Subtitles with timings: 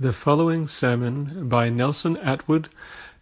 [0.00, 2.68] The following sermon by Nelson Atwood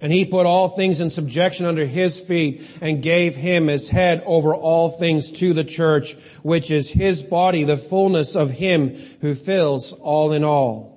[0.00, 4.22] And he put all things in subjection under his feet and gave him as head
[4.24, 9.34] over all things to the church, which is his body, the fullness of him who
[9.34, 10.90] fills all in all.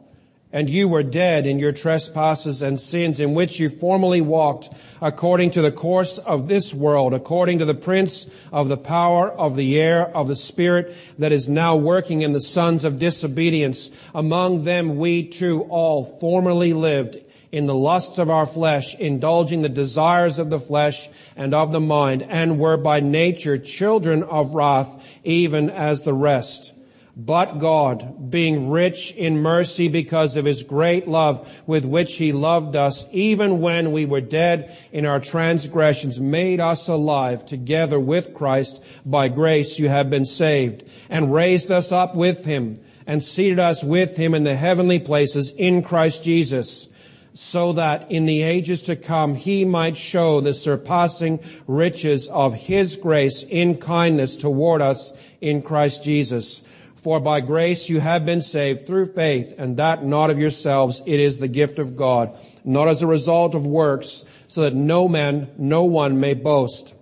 [0.54, 4.70] And you were dead in your trespasses and sins in which you formerly walked
[5.02, 9.56] according to the course of this world, according to the prince of the power of
[9.56, 13.90] the air of the spirit that is now working in the sons of disobedience.
[14.14, 17.18] Among them we too all formerly lived
[17.54, 21.80] in the lusts of our flesh, indulging the desires of the flesh and of the
[21.80, 26.74] mind, and were by nature children of wrath, even as the rest.
[27.16, 32.76] But God, being rich in mercy because of his great love with which he loved
[32.76, 38.84] us, even when we were dead in our transgressions, made us alive together with Christ.
[39.06, 43.84] By grace you have been saved, and raised us up with him, and seated us
[43.84, 46.90] with him in the heavenly places in Christ Jesus
[47.34, 52.96] so that in the ages to come he might show the surpassing riches of his
[52.96, 56.68] grace in kindness toward us in Christ Jesus.
[56.96, 61.20] For by grace you have been saved through faith, and that not of yourselves, it
[61.20, 62.34] is the gift of God,
[62.64, 66.96] not as a result of works, so that no man, no one may boast.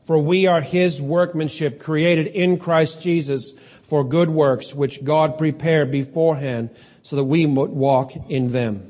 [0.00, 5.90] For we are his workmanship, created in Christ Jesus for good works, which God prepared
[5.90, 6.70] beforehand,
[7.02, 8.89] so that we might walk in them.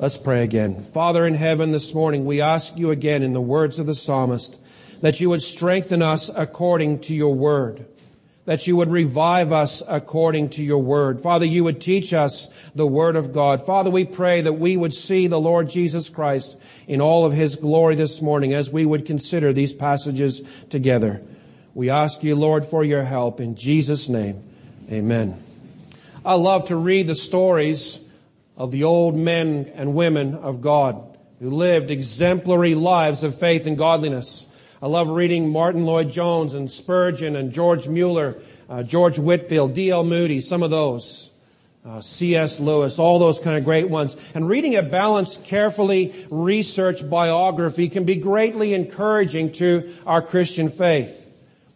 [0.00, 0.80] Let's pray again.
[0.80, 4.56] Father in heaven, this morning we ask you again in the words of the psalmist
[5.00, 7.84] that you would strengthen us according to your word,
[8.44, 11.20] that you would revive us according to your word.
[11.20, 13.66] Father, you would teach us the word of God.
[13.66, 16.56] Father, we pray that we would see the Lord Jesus Christ
[16.86, 21.20] in all of his glory this morning as we would consider these passages together.
[21.74, 24.44] We ask you, Lord, for your help in Jesus' name.
[24.92, 25.42] Amen.
[26.24, 28.07] I love to read the stories
[28.58, 33.78] of the old men and women of God who lived exemplary lives of faith and
[33.78, 34.54] godliness.
[34.82, 38.36] I love reading Martyn Lloyd-Jones and Spurgeon and George Mueller,
[38.68, 40.02] uh, George Whitefield, D.L.
[40.02, 41.34] Moody, some of those.
[41.86, 42.58] Uh, C.S.
[42.60, 44.16] Lewis, all those kind of great ones.
[44.34, 51.32] And reading a balanced, carefully researched biography can be greatly encouraging to our Christian faith.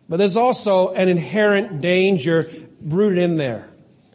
[0.09, 2.50] But there's also an inherent danger
[2.82, 3.72] rooted in there.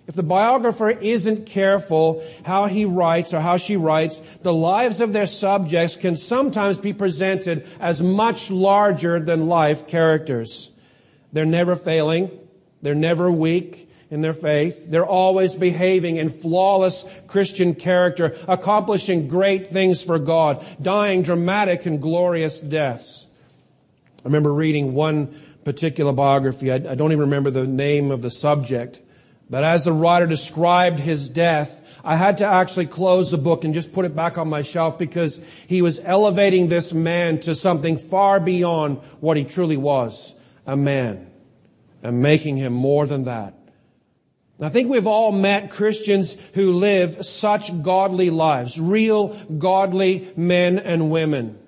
[0.08, 5.12] If the biographer isn't careful how he writes or how she writes, the lives of
[5.12, 10.80] their subjects can sometimes be presented as much larger than life characters.
[11.34, 12.32] They're never failing.
[12.82, 14.90] They're never weak in their faith.
[14.90, 22.02] They're always behaving in flawless Christian character, accomplishing great things for God, dying dramatic and
[22.02, 23.28] glorious deaths.
[24.20, 25.36] I remember reading one
[25.66, 26.72] particular biography.
[26.72, 29.02] I, don't even remember the name of the subject
[29.50, 33.74] but as the writer described his death, I had to actually close the book and
[33.74, 37.98] just put it back on my shelf because he was elevating this man to something
[37.98, 40.36] far beyond what he truly was,
[40.66, 41.30] a man,
[42.04, 43.54] and making him more than that.
[44.60, 51.12] I think we've all met Christians who live such godly lives, real godly men and
[51.12, 51.60] women.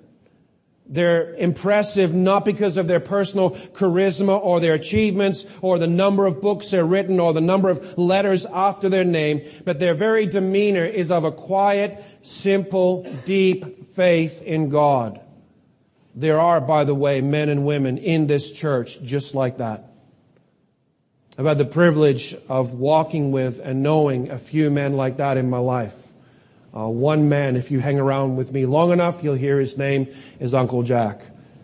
[0.92, 6.42] They're impressive not because of their personal charisma or their achievements or the number of
[6.42, 10.84] books they've written or the number of letters after their name, but their very demeanor
[10.84, 15.20] is of a quiet, simple, deep faith in God.
[16.16, 19.92] There are, by the way, men and women in this church just like that.
[21.38, 25.48] I've had the privilege of walking with and knowing a few men like that in
[25.48, 26.09] my life.
[26.74, 30.06] Uh, one man, if you hang around with me long enough, you'll hear his name
[30.38, 31.22] is Uncle Jack.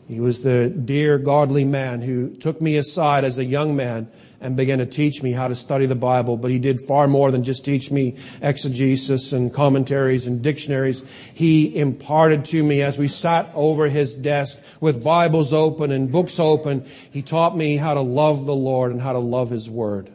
[0.09, 4.09] He was the dear, godly man who took me aside as a young man
[4.41, 6.37] and began to teach me how to study the Bible.
[6.37, 11.05] But he did far more than just teach me exegesis and commentaries and dictionaries.
[11.35, 16.39] He imparted to me as we sat over his desk with Bibles open and books
[16.39, 16.85] open.
[17.11, 20.11] He taught me how to love the Lord and how to love his word.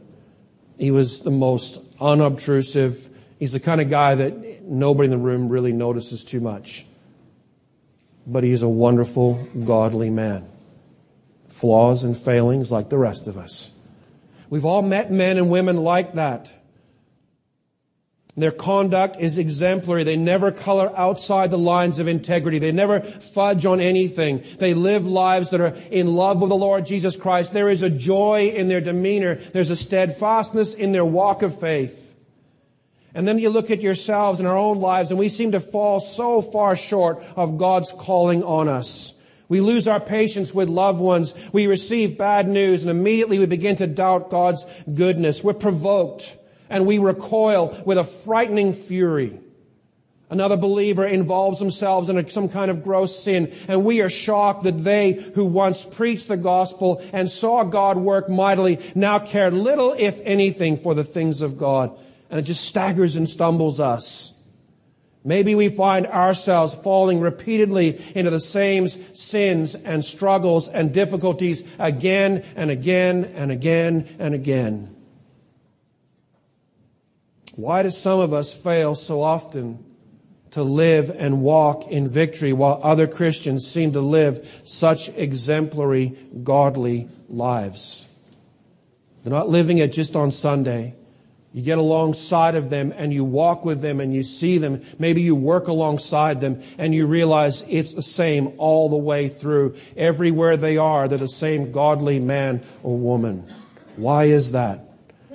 [0.77, 3.09] He was the most unobtrusive.
[3.39, 6.85] He's the kind of guy that nobody in the room really notices too much.
[8.25, 10.47] But he's a wonderful, godly man.
[11.47, 13.71] Flaws and failings like the rest of us.
[14.50, 16.57] We've all met men and women like that.
[18.38, 20.06] Their conduct is exemplary.
[20.06, 22.59] They never color outside the lines of integrity.
[22.59, 24.41] They never fudge on anything.
[24.57, 27.51] They live lives that are in love with the Lord Jesus Christ.
[27.51, 29.35] There is a joy in their demeanor.
[29.35, 32.00] There's a steadfastness in their walk of faith.
[33.13, 35.99] And then you look at yourselves and our own lives, and we seem to fall
[35.99, 39.21] so far short of God's calling on us.
[39.49, 41.33] We lose our patience with loved ones.
[41.51, 45.43] We receive bad news, and immediately we begin to doubt God's goodness.
[45.43, 46.37] We're provoked,
[46.69, 49.37] and we recoil with a frightening fury.
[50.29, 54.77] Another believer involves themselves in some kind of gross sin, and we are shocked that
[54.77, 60.21] they who once preached the gospel and saw God work mightily now care little, if
[60.23, 61.91] anything, for the things of God
[62.31, 64.42] and it just staggers and stumbles us.
[65.24, 72.44] Maybe we find ourselves falling repeatedly into the same sins and struggles and difficulties again
[72.56, 74.95] and again and again and again.
[77.56, 79.83] Why do some of us fail so often
[80.51, 87.10] to live and walk in victory while other Christians seem to live such exemplary, godly
[87.30, 88.10] lives?
[89.24, 90.95] They're not living it just on Sunday.
[91.53, 94.81] You get alongside of them and you walk with them and you see them.
[94.98, 99.75] Maybe you work alongside them and you realize it's the same all the way through.
[99.98, 103.45] Everywhere they are, they're the same godly man or woman.
[103.98, 104.88] Why is that?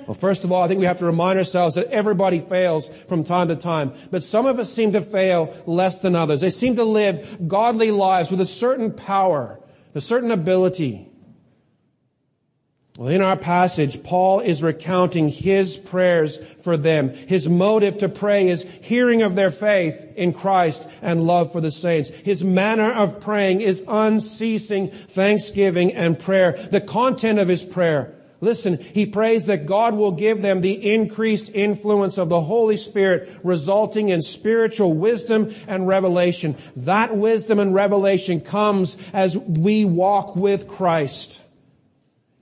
[0.07, 3.25] Well, first of all, I think we have to remind ourselves that everybody fails from
[3.25, 6.39] time to time, but some of us seem to fail less than others.
[6.39, 9.59] They seem to live godly lives with a certain power,
[9.93, 11.09] a certain ability.
[12.97, 17.13] Well, in our passage, Paul is recounting his prayers for them.
[17.13, 21.69] His motive to pray is hearing of their faith in Christ and love for the
[21.69, 22.09] saints.
[22.09, 26.53] His manner of praying is unceasing thanksgiving and prayer.
[26.53, 28.15] The content of his prayer.
[28.41, 33.39] Listen, he prays that God will give them the increased influence of the Holy Spirit,
[33.43, 36.55] resulting in spiritual wisdom and revelation.
[36.75, 41.43] That wisdom and revelation comes as we walk with Christ.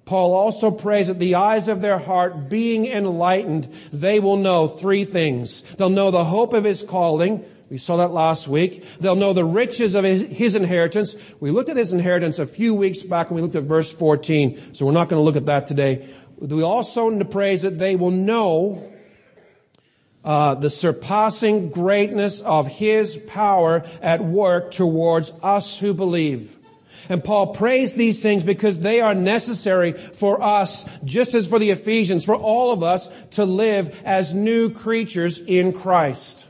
[0.06, 5.04] Paul also prays that the eyes of their heart being enlightened, they will know three
[5.04, 5.64] things.
[5.76, 7.44] They'll know the hope of his calling.
[7.72, 8.86] We saw that last week.
[9.00, 11.16] They'll know the riches of his inheritance.
[11.40, 14.76] We looked at his inheritance a few weeks back when we looked at verse 14.
[14.76, 16.08] So we're not going to look at that today.
[16.38, 18.92] We also praise that they will know
[20.24, 26.55] uh, the surpassing greatness of his power at work towards us who believe.
[27.10, 31.72] And Paul prays these things because they are necessary for us, just as for the
[31.72, 36.50] Ephesians, for all of us to live as new creatures in Christ.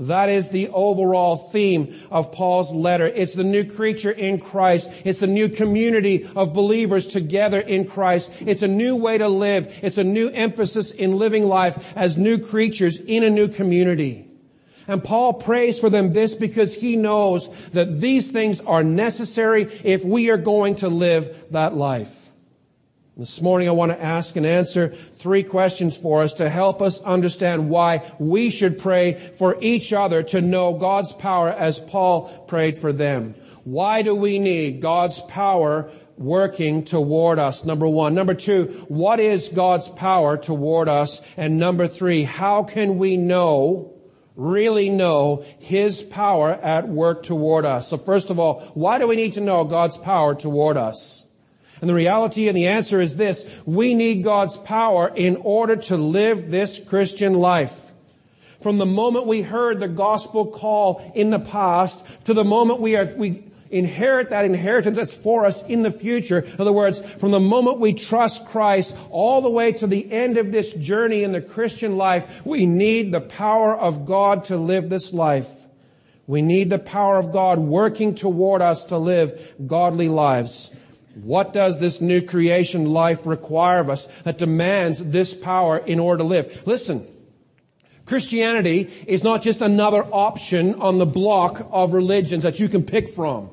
[0.00, 3.06] That is the overall theme of Paul's letter.
[3.06, 5.02] It's the new creature in Christ.
[5.04, 8.32] It's the new community of believers together in Christ.
[8.40, 9.78] It's a new way to live.
[9.82, 14.29] It's a new emphasis in living life as new creatures in a new community.
[14.90, 20.04] And Paul prays for them this because he knows that these things are necessary if
[20.04, 22.30] we are going to live that life.
[23.16, 27.00] This morning I want to ask and answer three questions for us to help us
[27.02, 32.76] understand why we should pray for each other to know God's power as Paul prayed
[32.76, 33.36] for them.
[33.62, 37.64] Why do we need God's power working toward us?
[37.64, 38.16] Number one.
[38.16, 41.22] Number two, what is God's power toward us?
[41.36, 43.89] And number three, how can we know
[44.40, 47.88] really know His power at work toward us.
[47.88, 51.30] So first of all, why do we need to know God's power toward us?
[51.80, 53.62] And the reality and the answer is this.
[53.66, 57.92] We need God's power in order to live this Christian life.
[58.62, 62.96] From the moment we heard the gospel call in the past to the moment we
[62.96, 66.40] are, we inherit that inheritance that's for us in the future.
[66.40, 70.36] In other words, from the moment we trust Christ all the way to the end
[70.36, 74.88] of this journey in the Christian life, we need the power of God to live
[74.88, 75.68] this life.
[76.26, 80.76] We need the power of God working toward us to live godly lives.
[81.14, 86.22] What does this new creation life require of us that demands this power in order
[86.22, 86.66] to live?
[86.66, 87.04] Listen,
[88.06, 93.08] Christianity is not just another option on the block of religions that you can pick
[93.08, 93.50] from.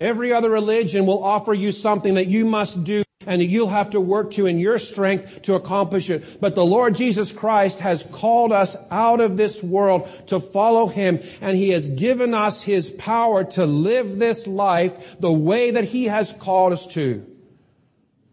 [0.00, 3.90] Every other religion will offer you something that you must do and that you'll have
[3.90, 6.40] to work to in your strength to accomplish it.
[6.40, 11.20] But the Lord Jesus Christ has called us out of this world to follow Him,
[11.40, 16.04] and He has given us His power to live this life the way that He
[16.04, 17.26] has called us to.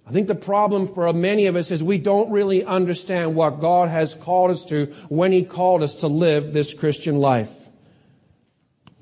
[0.06, 3.88] I think the problem for many of us is we don't really understand what God
[3.88, 7.71] has called us to when He called us to live this Christian life.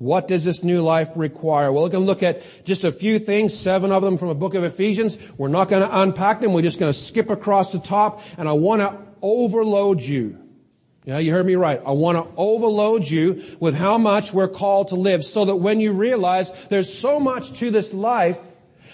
[0.00, 1.70] What does this new life require?
[1.70, 4.34] Well, we're going to look at just a few things, seven of them from the
[4.34, 5.18] book of Ephesians.
[5.36, 6.54] We're not going to unpack them.
[6.54, 10.38] We're just going to skip across the top and I want to overload you.
[11.04, 11.82] Yeah, you heard me right.
[11.84, 15.80] I want to overload you with how much we're called to live so that when
[15.80, 18.40] you realize there's so much to this life,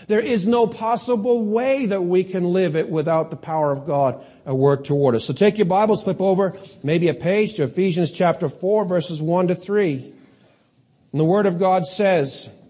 [0.09, 4.25] there is no possible way that we can live it without the power of God
[4.45, 5.25] at work toward us.
[5.25, 9.47] So take your Bibles, flip over maybe a page to Ephesians chapter 4 verses 1
[9.47, 10.15] to 3.
[11.13, 12.63] And the Word of God says,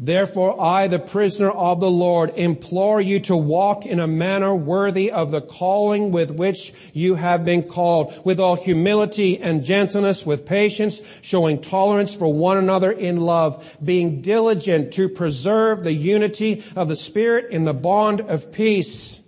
[0.00, 5.10] Therefore, I, the prisoner of the Lord, implore you to walk in a manner worthy
[5.10, 10.46] of the calling with which you have been called, with all humility and gentleness, with
[10.46, 16.86] patience, showing tolerance for one another in love, being diligent to preserve the unity of
[16.86, 19.27] the Spirit in the bond of peace.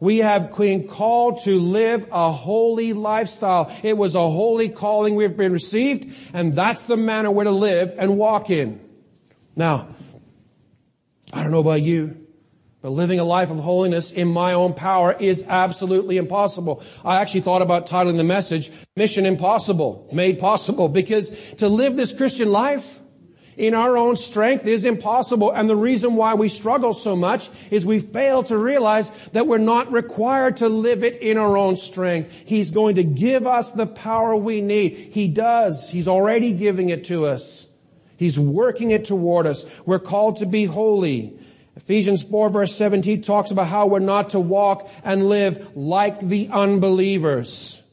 [0.00, 3.74] We have been called to live a holy lifestyle.
[3.82, 7.94] It was a holy calling we've been received, and that's the manner we're to live
[7.98, 8.80] and walk in.
[9.56, 9.88] Now,
[11.32, 12.28] I don't know about you,
[12.80, 16.80] but living a life of holiness in my own power is absolutely impossible.
[17.04, 22.16] I actually thought about titling the message, Mission Impossible, Made Possible, because to live this
[22.16, 23.00] Christian life,
[23.58, 25.50] in our own strength is impossible.
[25.50, 29.58] And the reason why we struggle so much is we fail to realize that we're
[29.58, 32.32] not required to live it in our own strength.
[32.46, 34.92] He's going to give us the power we need.
[35.12, 35.90] He does.
[35.90, 37.66] He's already giving it to us.
[38.16, 39.64] He's working it toward us.
[39.84, 41.38] We're called to be holy.
[41.76, 46.48] Ephesians 4 verse 17 talks about how we're not to walk and live like the
[46.48, 47.84] unbelievers.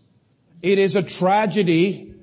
[0.63, 2.14] It is a tragedy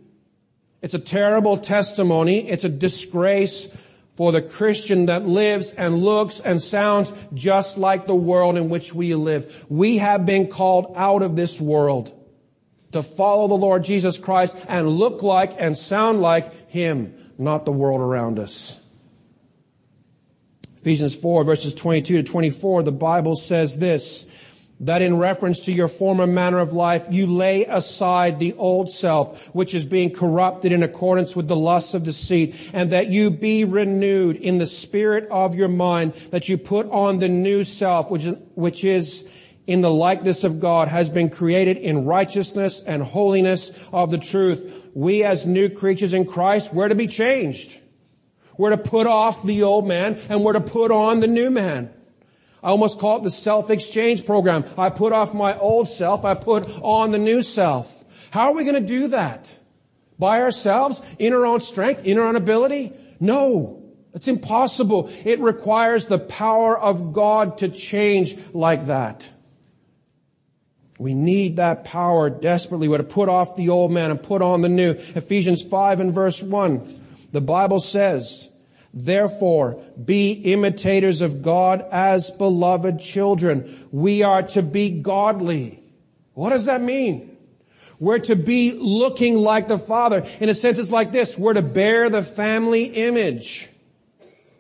[0.82, 2.48] it's a terrible testimony.
[2.50, 3.76] It's a disgrace
[4.14, 8.92] for the Christian that lives and looks and sounds just like the world in which
[8.92, 9.64] we live.
[9.68, 12.12] We have been called out of this world
[12.90, 17.72] to follow the Lord Jesus Christ and look like and sound like Him, not the
[17.72, 18.84] world around us.
[20.78, 24.28] Ephesians 4 verses 22 to 24, the Bible says this,
[24.82, 29.54] that in reference to your former manner of life, you lay aside the old self,
[29.54, 33.64] which is being corrupted in accordance with the lusts of deceit, and that you be
[33.64, 38.24] renewed in the spirit of your mind, that you put on the new self, which
[38.24, 39.32] is, which is
[39.68, 44.90] in the likeness of God, has been created in righteousness and holiness of the truth.
[44.94, 47.78] We as new creatures in Christ, we're to be changed.
[48.58, 51.90] We're to put off the old man and we're to put on the new man.
[52.62, 54.64] I almost call it the self-exchange program.
[54.78, 56.24] I put off my old self.
[56.24, 58.04] I put on the new self.
[58.30, 59.58] How are we going to do that?
[60.18, 61.02] By ourselves?
[61.18, 62.04] In our own strength?
[62.04, 62.92] In our own ability?
[63.18, 63.82] No.
[64.14, 65.10] It's impossible.
[65.24, 69.30] It requires the power of God to change like that.
[70.98, 72.86] We need that power desperately.
[72.86, 74.90] We're to put off the old man and put on the new.
[74.90, 77.00] Ephesians 5 and verse 1.
[77.32, 78.51] The Bible says,
[78.94, 83.88] Therefore, be imitators of God as beloved children.
[83.90, 85.82] We are to be godly.
[86.34, 87.36] What does that mean?
[87.98, 90.26] We're to be looking like the Father.
[90.40, 91.38] In a sense, it's like this.
[91.38, 93.68] We're to bear the family image.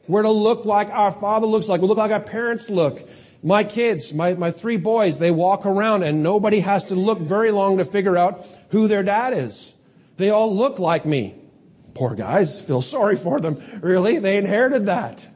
[0.06, 1.80] We're to look like our Father looks like.
[1.80, 3.06] We look like our parents look.
[3.42, 7.50] My kids, my, my three boys, they walk around and nobody has to look very
[7.50, 9.74] long to figure out who their dad is.
[10.16, 11.34] They all look like me.
[11.94, 13.62] Poor guys, feel sorry for them.
[13.82, 15.28] Really, they inherited that.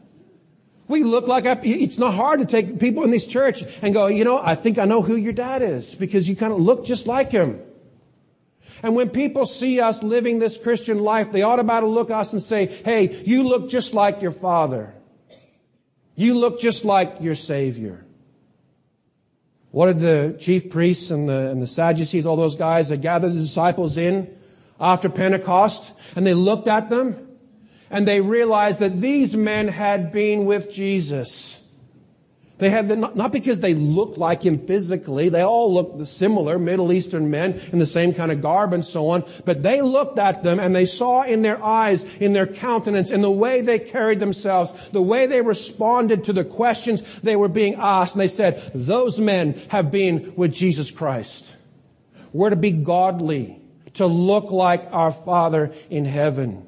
[0.88, 4.24] We look like, it's not hard to take people in this church and go, you
[4.24, 7.06] know, I think I know who your dad is because you kind of look just
[7.06, 7.60] like him.
[8.82, 12.18] And when people see us living this Christian life, they ought about to look at
[12.20, 14.94] us and say, hey, you look just like your father.
[16.14, 18.04] You look just like your Savior.
[19.72, 23.32] What did the chief priests and the, and the Sadducees, all those guys that gathered
[23.32, 24.34] the disciples in
[24.80, 27.22] after Pentecost, and they looked at them
[27.90, 31.62] and they realized that these men had been with Jesus.
[32.58, 35.28] They had the, not because they looked like him physically.
[35.28, 39.10] They all looked similar, Middle Eastern men in the same kind of garb and so
[39.10, 39.24] on.
[39.44, 43.20] But they looked at them and they saw in their eyes, in their countenance, in
[43.20, 47.74] the way they carried themselves, the way they responded to the questions they were being
[47.74, 48.14] asked.
[48.14, 51.54] And they said, those men have been with Jesus Christ.
[52.32, 53.60] We're to be godly,
[53.96, 56.66] to look like our Father in heaven.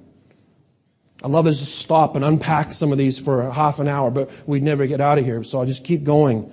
[1.22, 4.30] I love us to stop and unpack some of these for half an hour, but
[4.46, 6.52] we'd never get out of here, so I'll just keep going.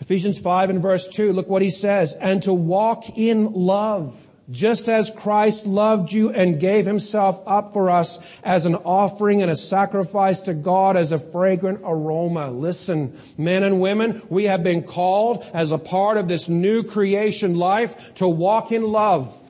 [0.00, 2.14] Ephesians 5 and verse 2, look what he says.
[2.14, 7.90] And to walk in love, just as Christ loved you and gave himself up for
[7.90, 12.50] us as an offering and a sacrifice to God as a fragrant aroma.
[12.50, 17.56] Listen, men and women, we have been called as a part of this new creation
[17.56, 19.45] life to walk in love.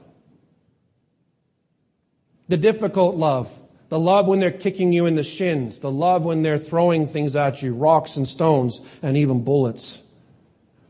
[2.48, 3.52] The difficult love
[3.88, 5.80] the love when they're kicking you in the shins.
[5.80, 10.02] The love when they're throwing things at you, rocks and stones and even bullets.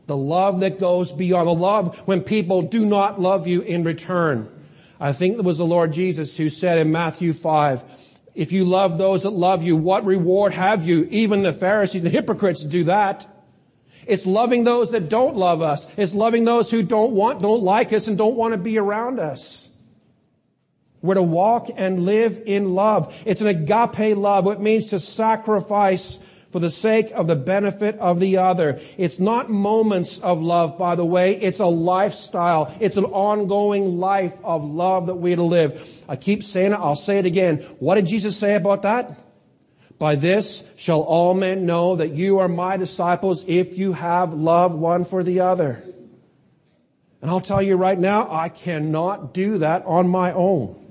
[0.07, 1.47] The love that goes beyond.
[1.47, 4.49] The love when people do not love you in return.
[4.99, 7.83] I think it was the Lord Jesus who said in Matthew 5,
[8.33, 11.07] if you love those that love you, what reward have you?
[11.11, 13.27] Even the Pharisees and hypocrites do that.
[14.07, 15.87] It's loving those that don't love us.
[15.97, 19.19] It's loving those who don't want, don't like us and don't want to be around
[19.19, 19.66] us.
[21.07, 23.17] We're to walk and live in love.
[23.25, 26.17] It's an agape love, what means to sacrifice
[26.49, 28.79] for the sake of the benefit of the other.
[28.97, 31.39] It's not moments of love, by the way.
[31.39, 32.73] It's a lifestyle.
[32.79, 36.05] It's an ongoing life of love that we're to live.
[36.09, 36.79] I keep saying it.
[36.79, 37.57] I'll say it again.
[37.79, 39.17] What did Jesus say about that?
[39.99, 44.75] By this shall all men know that you are my disciples if you have love
[44.75, 45.83] one for the other.
[47.21, 50.86] And I'll tell you right now, I cannot do that on my own.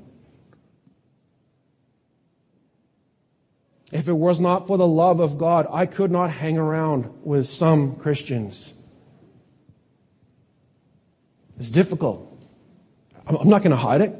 [3.92, 7.46] If it was not for the love of God, I could not hang around with
[7.46, 8.74] some Christians.
[11.58, 12.22] It's difficult.
[13.26, 14.14] I'm not going to hide it.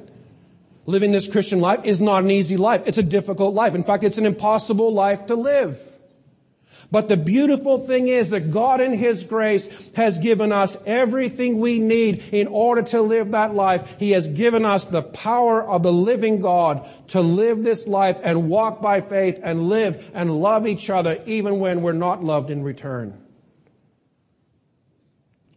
[0.86, 2.82] Living this Christian life is not an easy life.
[2.86, 3.74] It's a difficult life.
[3.74, 5.95] In fact, it's an impossible life to live.
[6.90, 11.78] But the beautiful thing is that God in His grace has given us everything we
[11.78, 13.96] need in order to live that life.
[13.98, 18.48] He has given us the power of the living God to live this life and
[18.48, 22.62] walk by faith and live and love each other even when we're not loved in
[22.62, 23.20] return.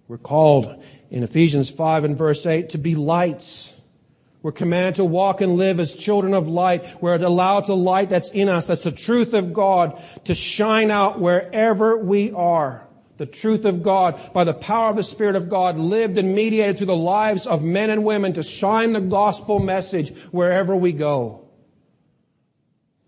[0.08, 3.79] We're called in Ephesians 5 and verse 8 to be lights
[4.42, 7.02] we're commanded to walk and live as children of light.
[7.02, 11.20] We're allowed the light that's in us, that's the truth of God, to shine out
[11.20, 12.88] wherever we are.
[13.18, 16.78] The truth of God, by the power of the Spirit of God, lived and mediated
[16.78, 21.46] through the lives of men and women to shine the gospel message wherever we go.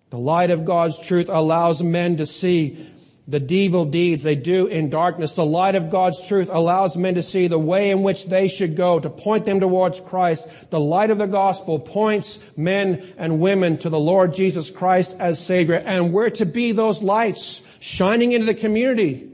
[0.09, 2.89] The light of God's truth allows men to see
[3.31, 5.35] the evil deeds they do in darkness.
[5.35, 8.75] The light of God's truth allows men to see the way in which they should
[8.75, 10.69] go, to point them towards Christ.
[10.69, 15.43] The light of the gospel points men and women to the Lord Jesus Christ as
[15.43, 15.81] Savior.
[15.85, 19.29] And we're to be those lights shining into the community.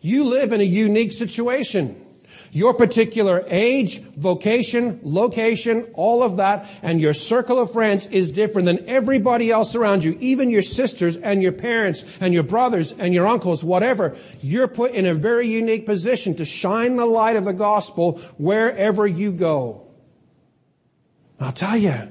[0.00, 2.01] You live in a unique situation
[2.52, 8.66] your particular age, vocation, location, all of that, and your circle of friends is different
[8.66, 13.14] than everybody else around you, even your sisters and your parents and your brothers and
[13.14, 14.14] your uncles, whatever.
[14.42, 19.06] You're put in a very unique position to shine the light of the gospel wherever
[19.06, 19.86] you go.
[21.40, 22.08] I'll tell you,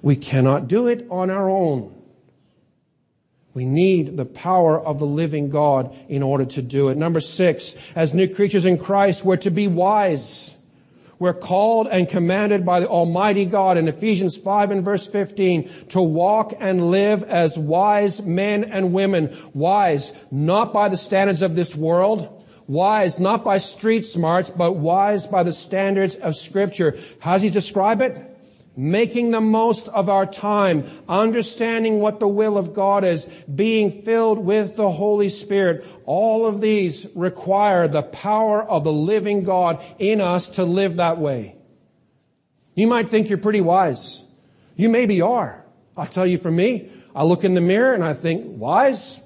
[0.00, 1.94] we cannot do it on our own.
[3.54, 6.98] We need the power of the living God in order to do it.
[6.98, 10.60] Number six, as new creatures in Christ, we're to be wise.
[11.20, 16.02] We're called and commanded by the Almighty God in Ephesians 5 and verse 15 to
[16.02, 19.34] walk and live as wise men and women.
[19.54, 22.42] Wise, not by the standards of this world.
[22.66, 26.98] Wise, not by street smarts, but wise by the standards of Scripture.
[27.20, 28.18] How does he describe it?
[28.76, 34.38] Making the most of our time, understanding what the will of God is, being filled
[34.38, 35.84] with the Holy Spirit.
[36.06, 41.18] All of these require the power of the living God in us to live that
[41.18, 41.56] way.
[42.74, 44.24] You might think you're pretty wise.
[44.76, 45.64] You maybe are.
[45.96, 49.20] I'll tell you for me, I look in the mirror and I think, wise?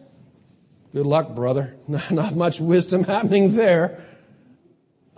[0.93, 1.77] Good luck, brother.
[2.11, 4.05] Not much wisdom happening there.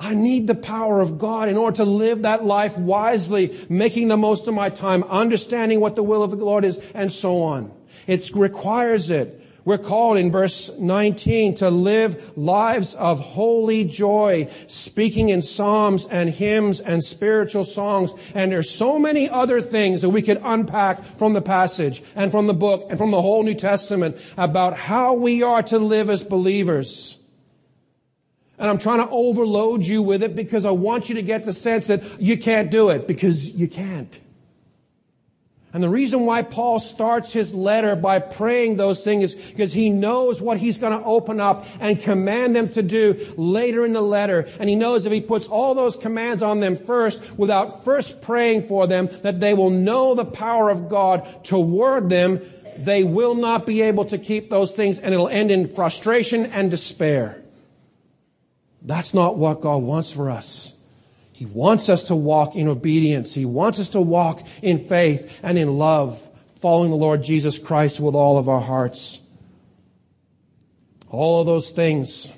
[0.01, 4.17] I need the power of God in order to live that life wisely, making the
[4.17, 7.71] most of my time, understanding what the will of the Lord is, and so on.
[8.07, 9.37] It requires it.
[9.63, 16.31] We're called in verse 19 to live lives of holy joy, speaking in psalms and
[16.31, 18.15] hymns and spiritual songs.
[18.35, 22.47] And there's so many other things that we could unpack from the passage and from
[22.47, 26.25] the book and from the whole New Testament about how we are to live as
[26.25, 27.20] believers.
[28.61, 31.53] And I'm trying to overload you with it because I want you to get the
[31.53, 34.20] sense that you can't do it because you can't.
[35.73, 39.88] And the reason why Paul starts his letter by praying those things is because he
[39.88, 44.03] knows what he's going to open up and command them to do later in the
[44.03, 44.46] letter.
[44.59, 48.62] And he knows if he puts all those commands on them first, without first praying
[48.62, 52.40] for them, that they will know the power of God toward them,
[52.77, 56.70] they will not be able to keep those things and it'll end in frustration and
[56.70, 57.40] despair.
[58.83, 60.77] That's not what God wants for us.
[61.33, 63.35] He wants us to walk in obedience.
[63.35, 68.01] He wants us to walk in faith and in love, following the Lord Jesus Christ
[68.01, 69.27] with all of our hearts.
[71.09, 72.37] All of those things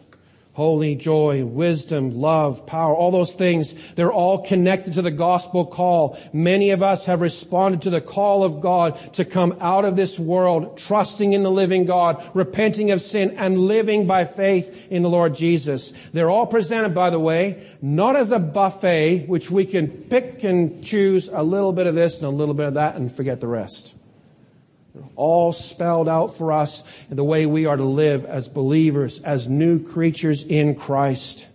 [0.54, 6.18] holy joy, wisdom, love, power, all those things, they're all connected to the gospel call.
[6.32, 10.18] Many of us have responded to the call of God to come out of this
[10.18, 15.08] world, trusting in the living God, repenting of sin, and living by faith in the
[15.08, 15.90] Lord Jesus.
[16.10, 20.84] They're all presented, by the way, not as a buffet, which we can pick and
[20.84, 23.46] choose a little bit of this and a little bit of that and forget the
[23.46, 23.96] rest
[25.16, 29.48] all spelled out for us in the way we are to live as believers, as
[29.48, 31.48] new creatures in Christ.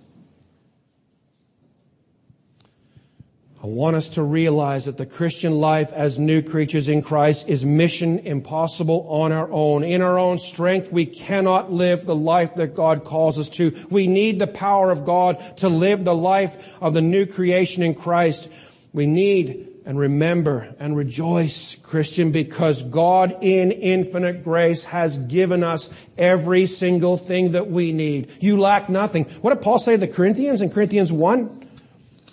[3.63, 7.65] I want us to realize that the Christian life as new creatures in Christ is
[7.65, 9.83] mission impossible on our own.
[9.83, 13.75] In our own strength, we cannot live the life that God calls us to.
[13.89, 17.93] We need the power of God to live the life of the new creation in
[17.93, 18.49] Christ.
[18.93, 25.95] We need and remember and rejoice, Christian, because God in infinite grace has given us
[26.17, 28.29] every single thing that we need.
[28.41, 29.23] You lack nothing.
[29.39, 31.69] What did Paul say to the Corinthians in Corinthians 1?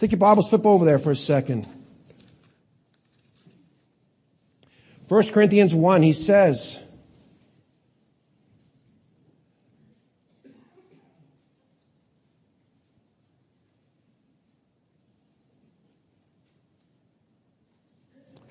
[0.01, 1.69] Take your Bibles, flip over there for a second.
[5.07, 6.84] 1 Corinthians 1, he says,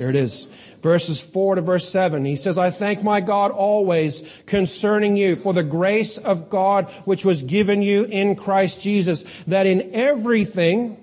[0.03, 0.49] There it is.
[0.81, 2.25] Verses 4 to verse 7.
[2.25, 7.23] He says, I thank my God always concerning you for the grace of God which
[7.23, 11.01] was given you in Christ Jesus, that in everything,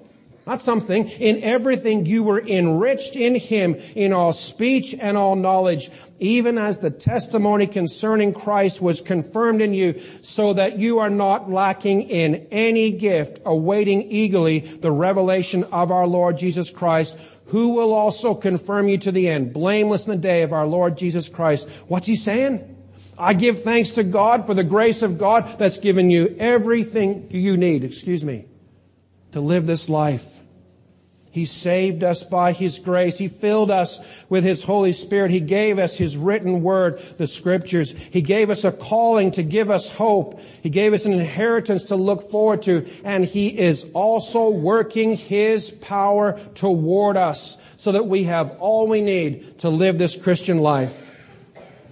[0.51, 5.91] not something, in everything you were enriched in him in all speech and all knowledge,
[6.19, 11.49] even as the testimony concerning Christ was confirmed in you, so that you are not
[11.49, 17.93] lacking in any gift, awaiting eagerly the revelation of our Lord Jesus Christ, who will
[17.93, 21.71] also confirm you to the end, blameless in the day of our Lord Jesus Christ.
[21.87, 22.77] What's he saying?
[23.17, 27.57] I give thanks to God for the grace of God that's given you everything you
[27.57, 28.47] need, excuse me,
[29.31, 30.40] to live this life.
[31.33, 33.19] He saved us by His grace.
[33.19, 35.31] He filled us with His Holy Spirit.
[35.31, 37.93] He gave us His written word, the scriptures.
[37.93, 40.41] He gave us a calling to give us hope.
[40.63, 42.85] He gave us an inheritance to look forward to.
[43.05, 49.01] And He is also working His power toward us so that we have all we
[49.01, 51.17] need to live this Christian life.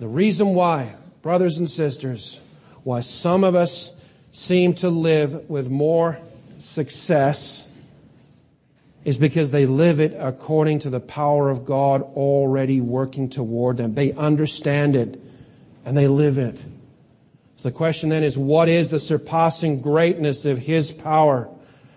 [0.01, 2.41] The reason why, brothers and sisters,
[2.83, 6.19] why some of us seem to live with more
[6.59, 7.68] success
[9.09, 13.95] is because they live it according to the power of God already working toward them.
[13.95, 15.19] They understand it
[15.87, 16.63] and they live it.
[17.57, 21.45] So the question then is, what is the surpassing greatness of His power?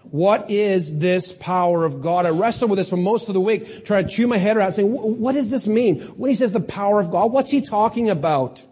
[0.04, 2.26] What is this power of God?
[2.26, 4.72] I wrestled with this for most of the week, trying to chew my head around,
[4.72, 6.00] saying, what does this mean?
[6.16, 8.66] When he says the power of God, what's he talking about?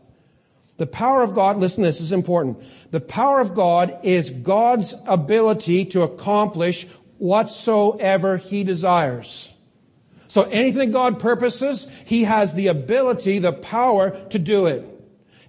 [0.78, 2.64] The power of God, listen, this is important.
[2.92, 6.88] The power of God is God's ability to accomplish
[7.20, 9.54] whatsoever he desires.
[10.28, 14.86] So anything God purposes, he has the ability, the power to do it.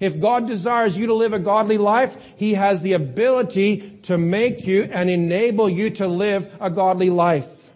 [0.00, 4.66] If God desires you to live a godly life, He has the ability to make
[4.66, 7.70] you and enable you to live a godly life.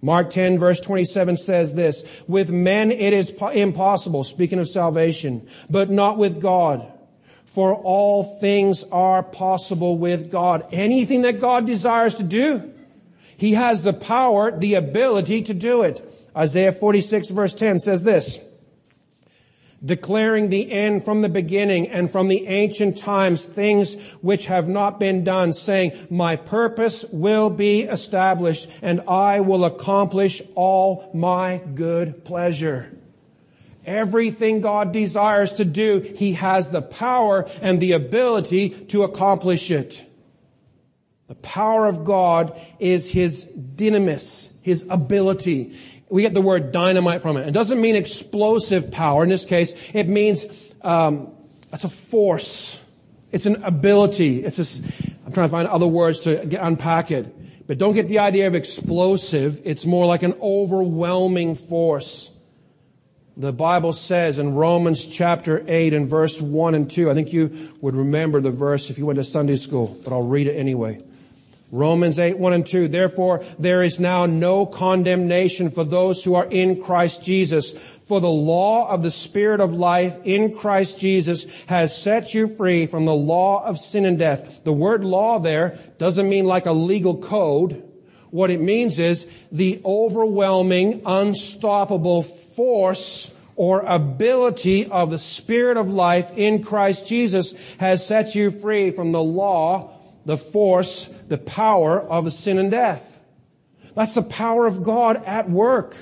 [0.00, 5.90] Mark 10 verse 27 says this, with men it is impossible, speaking of salvation, but
[5.90, 6.86] not with God.
[7.52, 10.66] For all things are possible with God.
[10.72, 12.72] Anything that God desires to do,
[13.36, 16.02] He has the power, the ability to do it.
[16.34, 18.50] Isaiah 46 verse 10 says this,
[19.84, 24.98] declaring the end from the beginning and from the ancient times things which have not
[24.98, 32.24] been done, saying, My purpose will be established and I will accomplish all my good
[32.24, 32.96] pleasure.
[33.84, 40.04] Everything God desires to do, He has the power and the ability to accomplish it.
[41.28, 45.76] The power of God is His dynamis, His ability.
[46.08, 47.48] We get the word dynamite from it.
[47.48, 49.22] It doesn't mean explosive power.
[49.22, 50.44] In this case, it means
[50.82, 51.32] um,
[51.72, 52.78] it's a force.
[53.32, 54.44] It's an ability.
[54.44, 54.92] It's a,
[55.24, 57.66] I'm trying to find other words to get, unpack it.
[57.66, 59.62] But don't get the idea of explosive.
[59.64, 62.38] It's more like an overwhelming force.
[63.36, 67.72] The Bible says in Romans chapter 8 and verse 1 and 2, I think you
[67.80, 71.00] would remember the verse if you went to Sunday school, but I'll read it anyway.
[71.70, 72.88] Romans 8, 1 and 2.
[72.88, 77.72] Therefore, there is now no condemnation for those who are in Christ Jesus.
[77.72, 82.84] For the law of the Spirit of life in Christ Jesus has set you free
[82.84, 84.62] from the law of sin and death.
[84.64, 87.82] The word law there doesn't mean like a legal code.
[88.28, 92.20] What it means is the overwhelming, unstoppable
[92.56, 98.90] force or ability of the Spirit of life in Christ Jesus has set you free
[98.90, 103.20] from the law the force, the power of sin and death.
[103.94, 105.96] That's the power of God at work.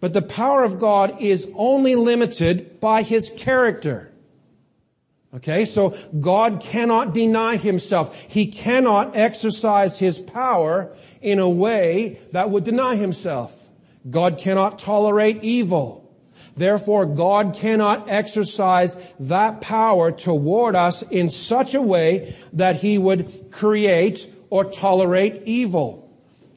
[0.00, 4.12] But the power of God is only limited by his character.
[5.34, 8.20] Okay, so God cannot deny himself.
[8.28, 13.68] He cannot exercise his power in a way that would deny himself.
[14.08, 16.00] God cannot tolerate evil.
[16.56, 23.50] Therefore, God cannot exercise that power toward us in such a way that he would
[23.50, 26.02] create or tolerate evil.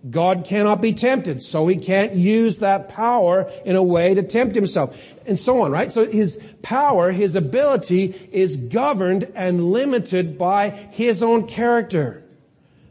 [0.09, 4.53] God cannot be tempted, so he can't use that power in a way to tempt
[4.53, 5.91] himself, and so on, right?
[5.91, 12.23] So his power, his ability is governed and limited by his own character.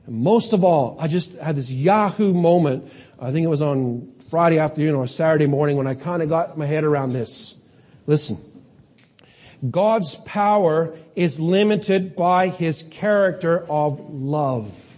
[0.07, 2.91] And most of all, I just had this Yahoo moment.
[3.21, 6.59] I think it was on Friday afternoon or Saturday morning when I kind of got
[6.59, 7.65] my head around this.
[8.05, 8.37] Listen.
[9.71, 14.94] God's power is limited by his character of love.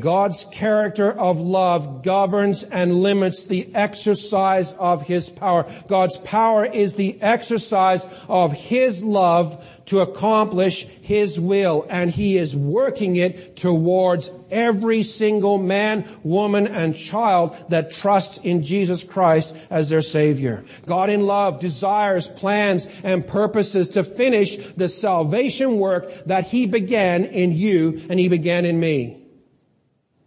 [0.00, 5.70] God's character of love governs and limits the exercise of His power.
[5.88, 12.56] God's power is the exercise of His love to accomplish His will, and He is
[12.56, 19.90] working it towards every single man, woman, and child that trusts in Jesus Christ as
[19.90, 20.64] their Savior.
[20.86, 27.24] God in love desires, plans, and purposes to finish the salvation work that He began
[27.24, 29.23] in you and He began in me.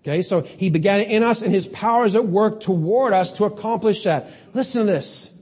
[0.02, 3.46] Okay, so he began in us and his power is at work toward us to
[3.46, 4.32] accomplish that.
[4.54, 5.34] Listen to this.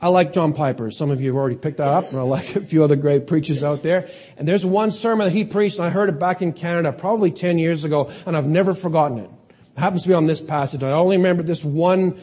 [0.00, 0.92] I like John Piper.
[0.92, 3.26] Some of you have already picked that up, and I like a few other great
[3.26, 4.08] preachers out there.
[4.36, 7.30] And there's one sermon that he preached, and I heard it back in Canada probably
[7.32, 9.30] 10 years ago, and I've never forgotten it.
[9.76, 10.82] It happens to be on this passage.
[10.82, 12.16] I only remember this one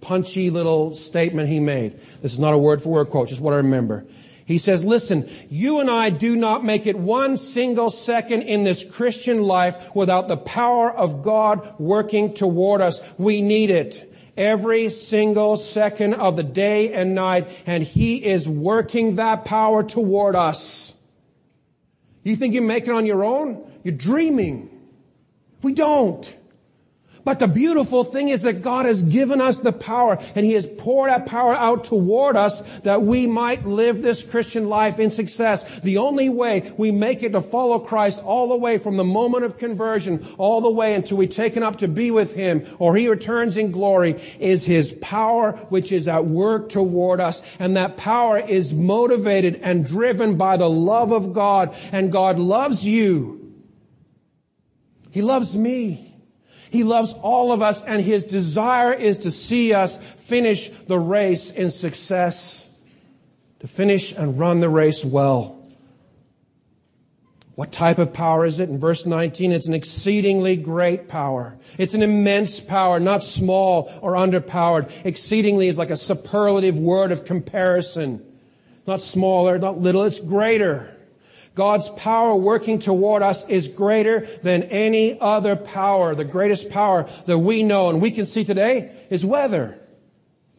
[0.00, 1.98] punchy little statement he made.
[2.20, 4.04] This is not a word for word quote, just what I remember.
[4.52, 8.84] He says, listen, you and I do not make it one single second in this
[8.84, 13.18] Christian life without the power of God working toward us.
[13.18, 19.16] We need it every single second of the day and night, and He is working
[19.16, 21.02] that power toward us.
[22.22, 23.64] You think you make it on your own?
[23.82, 24.68] You're dreaming.
[25.62, 26.36] We don't.
[27.24, 30.66] But the beautiful thing is that God has given us the power and He has
[30.66, 35.62] poured that power out toward us that we might live this Christian life in success.
[35.80, 39.44] The only way we make it to follow Christ all the way from the moment
[39.44, 42.96] of conversion all the way until we take Him up to be with Him or
[42.96, 47.42] He returns in glory is His power which is at work toward us.
[47.58, 51.74] And that power is motivated and driven by the love of God.
[51.92, 53.54] And God loves you.
[55.10, 56.11] He loves me.
[56.72, 61.50] He loves all of us and his desire is to see us finish the race
[61.50, 62.74] in success,
[63.60, 65.62] to finish and run the race well.
[67.56, 68.70] What type of power is it?
[68.70, 71.58] In verse 19, it's an exceedingly great power.
[71.76, 74.90] It's an immense power, not small or underpowered.
[75.04, 78.24] Exceedingly is like a superlative word of comparison.
[78.86, 80.96] Not smaller, not little, it's greater.
[81.54, 86.14] God's power working toward us is greater than any other power.
[86.14, 89.78] The greatest power that we know and we can see today is weather.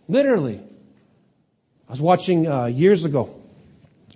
[0.07, 0.59] Literally.
[1.87, 3.29] I was watching uh, years ago.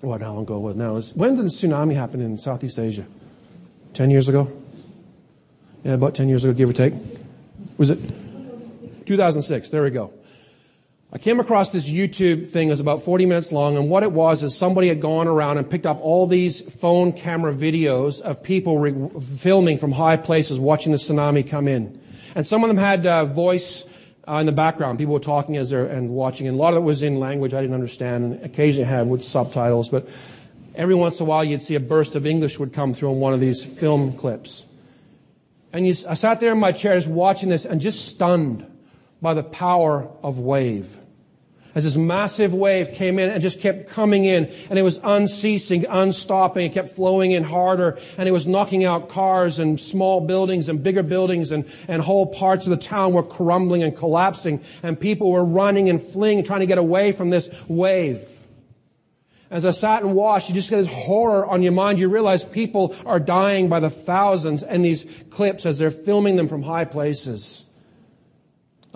[0.01, 0.99] What, how long ago was now?
[1.15, 3.05] When did the tsunami happen in Southeast Asia?
[3.93, 4.51] Ten years ago?
[5.83, 6.93] Yeah, about ten years ago, give or take.
[7.77, 7.97] Was it
[9.05, 9.69] 2006?
[9.69, 10.13] There we go.
[11.11, 12.67] I came across this YouTube thing.
[12.67, 13.77] It was about 40 minutes long.
[13.77, 17.13] And what it was is somebody had gone around and picked up all these phone
[17.13, 21.97] camera videos of people re- filming from high places watching the tsunami come in.
[22.35, 23.85] And some of them had uh, voice
[24.27, 24.99] uh, in the background.
[24.99, 27.53] People were talking as they're and watching, and a lot of it was in language
[27.53, 29.87] I didn't understand, and occasionally had with subtitles.
[29.87, 30.09] But
[30.75, 33.19] every once in a while, you'd see a burst of English would come through on
[33.21, 34.65] one of these film clips.
[35.71, 38.69] And you, I sat there in my chair just watching this and just stunned
[39.21, 40.97] by the power of wave
[41.77, 45.86] as this massive wave came in and just kept coming in and it was unceasing,
[45.88, 46.65] unstopping.
[46.65, 50.82] It kept flowing in harder and it was knocking out cars and small buildings and
[50.82, 55.32] bigger buildings and, and whole parts of the town were crumbling and collapsing and people
[55.32, 58.27] were running and fleeing trying to get away from this wave.
[59.51, 61.99] As I sat and watched, you just get this horror on your mind.
[61.99, 66.47] You realize people are dying by the thousands in these clips as they're filming them
[66.47, 67.66] from high places.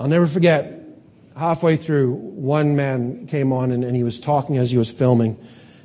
[0.02, 0.82] I'll never forget
[1.38, 5.38] halfway through, one man came on and, and, he was talking as he was filming.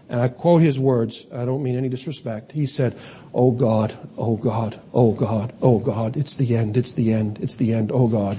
[0.09, 1.26] And I quote his words.
[1.35, 2.52] I don't mean any disrespect.
[2.52, 2.98] He said,
[3.35, 7.57] Oh God, oh God, oh God, oh God, it's the end, it's the end, it's
[7.57, 8.38] the end, oh God.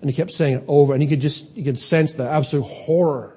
[0.00, 2.62] And he kept saying it over, and he could just, you could sense the absolute
[2.62, 3.36] horror.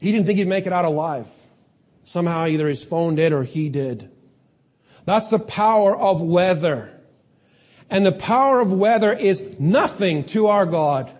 [0.00, 1.28] He didn't think he'd make it out alive.
[2.06, 4.10] Somehow either his phone did or he did.
[5.04, 6.95] That's the power of weather.
[7.88, 11.12] And the power of weather is nothing to our God.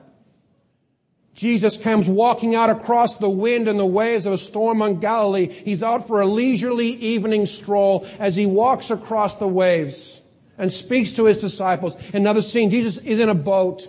[1.34, 5.48] Jesus comes walking out across the wind and the waves of a storm on Galilee.
[5.48, 10.22] He's out for a leisurely evening stroll as he walks across the waves
[10.56, 11.94] and speaks to his disciples.
[12.14, 13.86] Another scene, Jesus is in a boat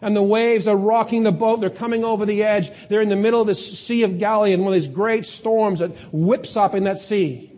[0.00, 1.60] and the waves are rocking the boat.
[1.60, 2.70] They're coming over the edge.
[2.88, 5.78] They're in the middle of the Sea of Galilee and one of these great storms
[5.78, 7.52] that whips up in that sea.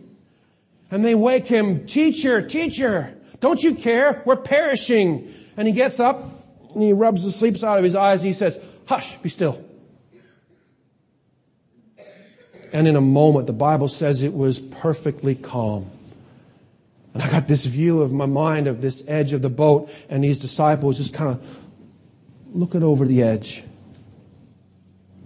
[0.91, 3.14] And they wake him, teacher, teacher,
[3.45, 4.23] don't you care?
[4.25, 5.31] We're perishing.
[5.55, 6.17] And he gets up
[6.73, 9.63] and he rubs the sleeps out of his eyes and he says, Hush, be still.
[12.73, 15.91] And in a moment, the Bible says it was perfectly calm.
[17.13, 20.23] And I got this view of my mind of this edge of the boat and
[20.23, 21.65] these disciples just kind of
[22.51, 23.63] looking over the edge.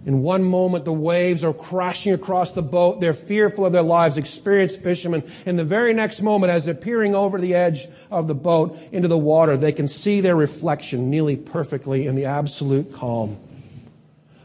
[0.06, 3.00] In one moment, the waves are crashing across the boat.
[3.00, 5.22] They're fearful of their lives, experienced fishermen.
[5.44, 9.08] In the very next moment, as they're peering over the edge of the boat into
[9.08, 13.38] the water, they can see their reflection nearly perfectly in the absolute calm.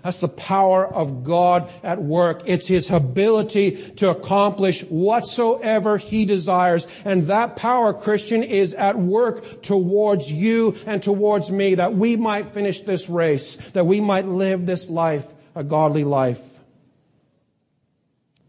[0.05, 2.43] That's the power of God at work.
[2.45, 6.85] It's His ability to accomplish whatsoever He desires.
[7.05, 12.49] And that power, Christian, is at work towards you and towards me that we might
[12.49, 16.59] finish this race, that we might live this life, a godly life.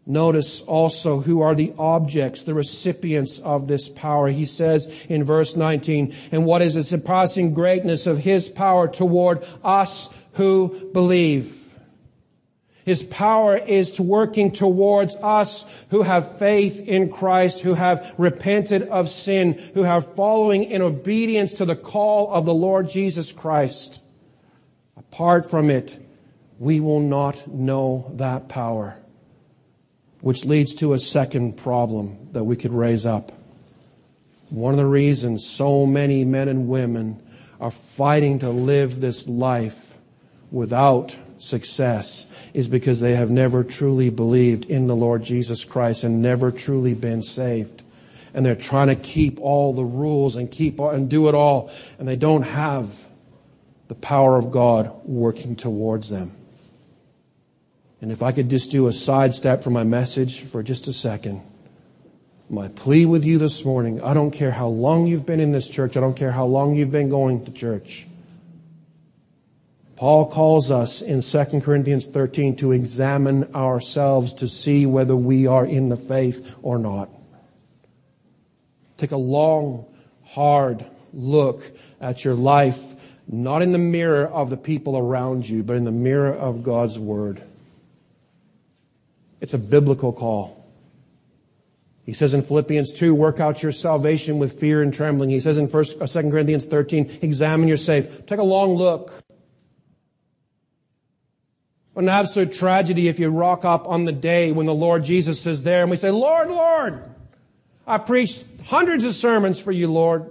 [0.09, 4.29] Notice also who are the objects, the recipients of this power.
[4.29, 9.45] He says in verse 19, and what is the surpassing greatness of his power toward
[9.64, 11.57] us who believe?
[12.85, 18.83] His power is to working towards us who have faith in Christ, who have repented
[18.83, 24.01] of sin, who have following in obedience to the call of the Lord Jesus Christ.
[24.97, 25.99] Apart from it,
[26.59, 28.99] we will not know that power.
[30.21, 33.33] Which leads to a second problem that we could raise up.
[34.51, 37.23] One of the reasons so many men and women
[37.61, 39.99] are fighting to live this life
[40.51, 46.23] without success is because they have never truly believed in the Lord Jesus Christ and
[46.23, 47.83] never truly been saved.
[48.33, 52.07] And they're trying to keep all the rules and keep and do it all, and
[52.07, 53.07] they don't have
[53.88, 56.33] the power of God working towards them.
[58.01, 61.43] And if I could just do a sidestep from my message for just a second,
[62.49, 65.69] my plea with you this morning I don't care how long you've been in this
[65.69, 68.07] church, I don't care how long you've been going to church.
[69.97, 75.65] Paul calls us in 2 Corinthians 13 to examine ourselves to see whether we are
[75.65, 77.09] in the faith or not.
[78.99, 79.87] Take a long,
[80.25, 81.63] hard look
[81.99, 82.95] at your life,
[83.27, 86.99] not in the mirror of the people around you, but in the mirror of God's
[86.99, 87.43] Word.
[89.47, 90.67] It's a biblical call.
[92.03, 95.31] He says in Philippians 2, work out your salvation with fear and trembling.
[95.31, 98.27] He says in uh, 1, 2 Corinthians 13, examine yourself.
[98.27, 99.13] Take a long look.
[101.93, 105.47] What an absolute tragedy if you rock up on the day when the Lord Jesus
[105.47, 107.05] is there and we say, Lord, Lord,
[107.87, 110.29] I preached hundreds of sermons for you, Lord.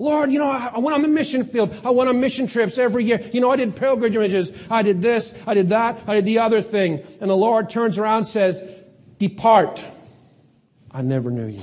[0.00, 1.76] Lord, you know, I went on the mission field.
[1.84, 3.20] I went on mission trips every year.
[3.32, 4.52] You know, I did pilgrimages.
[4.70, 5.40] I did this.
[5.46, 6.00] I did that.
[6.06, 7.04] I did the other thing.
[7.20, 8.62] And the Lord turns around and says,
[9.18, 9.82] depart.
[10.92, 11.62] I never knew you.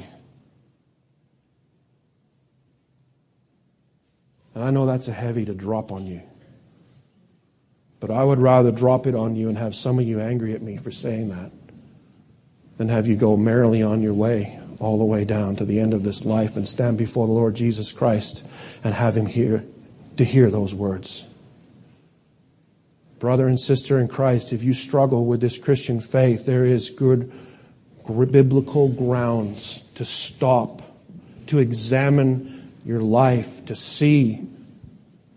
[4.54, 6.22] And I know that's a heavy to drop on you.
[8.02, 10.62] But I would rather drop it on you and have some of you angry at
[10.62, 11.52] me for saying that
[12.78, 15.94] than have you go merrily on your way all the way down to the end
[15.94, 18.46] of this life and stand before the Lord Jesus Christ
[18.84, 19.64] and have Him hear
[20.18, 21.28] to hear those words.
[23.20, 27.32] Brother and sister in Christ, if you struggle with this Christian faith, there is good
[28.08, 30.82] biblical grounds to stop,
[31.48, 34.36] to examine your life, to see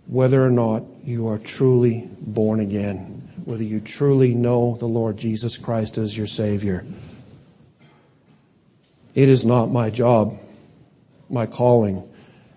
[0.07, 5.57] whether or not you are truly born again, whether you truly know the Lord Jesus
[5.57, 6.85] Christ as your Savior.
[9.19, 10.39] It is not my job,
[11.29, 12.09] my calling,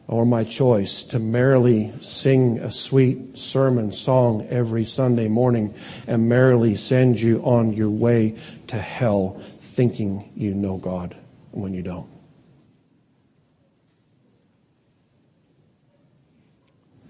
[0.08, 5.74] or my choice to merrily sing a sweet sermon song every Sunday morning
[6.06, 8.38] and merrily send you on your way
[8.68, 11.18] to hell thinking you know God
[11.50, 12.11] when you don't.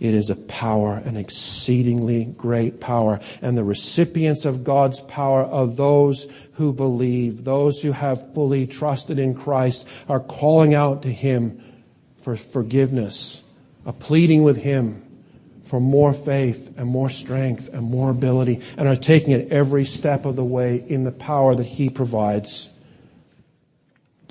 [0.01, 3.19] It is a power, an exceedingly great power.
[3.39, 9.19] And the recipients of God's power are those who believe, those who have fully trusted
[9.19, 11.61] in Christ, are calling out to Him
[12.17, 13.47] for forgiveness,
[13.85, 15.03] are pleading with Him
[15.61, 20.25] for more faith and more strength and more ability, and are taking it every step
[20.25, 22.75] of the way in the power that He provides.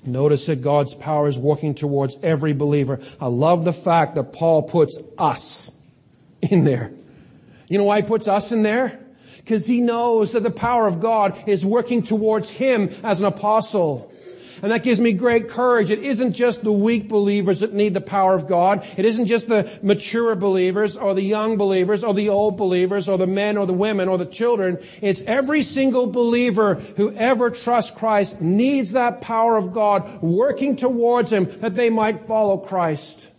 [0.04, 3.00] Notice that God's power is working towards every believer.
[3.20, 5.78] I love the fact that Paul puts us
[6.40, 6.92] in there.
[7.68, 8.98] You know why he puts us in there?
[9.36, 14.09] Because he knows that the power of God is working towards him as an apostle.
[14.62, 15.90] And that gives me great courage.
[15.90, 18.86] It isn't just the weak believers that need the power of God.
[18.96, 23.16] It isn't just the mature believers or the young believers or the old believers or
[23.16, 24.78] the men or the women or the children.
[25.00, 31.32] It's every single believer who ever trusts Christ needs that power of God working towards
[31.32, 33.30] him that they might follow Christ.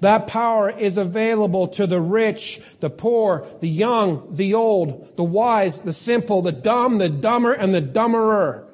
[0.00, 5.80] That power is available to the rich, the poor, the young, the old, the wise,
[5.80, 8.67] the simple, the dumb, the dumber, and the dumberer.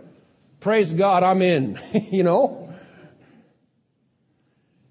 [0.65, 1.79] Praise God, I'm in.
[2.11, 2.73] you know?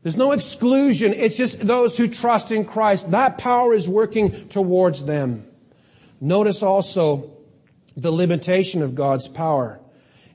[0.03, 1.13] There's no exclusion.
[1.13, 3.09] It's just those who trust in Christ.
[3.09, 5.47] That power is working towards them.
[6.21, 7.31] Notice also
[7.95, 9.79] the limitation of God's power.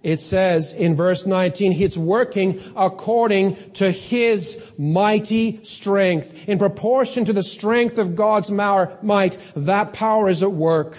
[0.03, 6.49] It says in verse 19, it's working according to His mighty strength.
[6.49, 10.97] In proportion to the strength of God's might, that power is at work.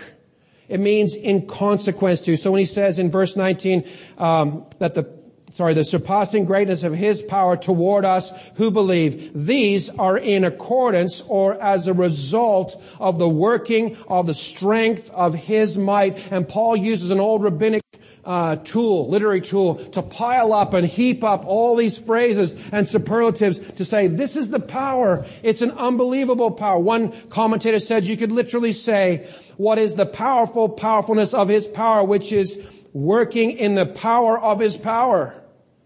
[0.69, 2.37] It means in consequence to.
[2.37, 5.19] So when he says in verse 19 um, that the
[5.51, 9.31] sorry, the surpassing greatness of his power toward us who believe.
[9.33, 15.33] These are in accordance or as a result of the working of the strength of
[15.35, 16.31] his might.
[16.31, 17.81] And Paul uses an old rabbinic
[18.29, 23.57] uh, tool, literary tool, to pile up and heap up all these phrases and superlatives
[23.71, 25.25] to say, this is the power.
[25.41, 26.77] It's an unbelievable power.
[26.77, 29.27] One commentator said you could literally say,
[29.57, 34.59] what is the powerful powerfulness of his power, which is working in the power of
[34.59, 35.33] his power.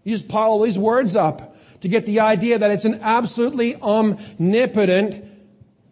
[0.02, 3.76] You just pile all these words up to get the idea that it's an absolutely
[3.76, 5.24] omnipotent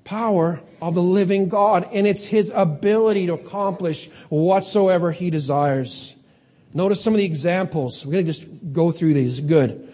[0.05, 6.22] power of the living God, and it's his ability to accomplish whatsoever he desires.
[6.75, 8.07] Notice some of the examples.
[8.07, 9.41] We're going to just go through these.
[9.41, 9.93] Good.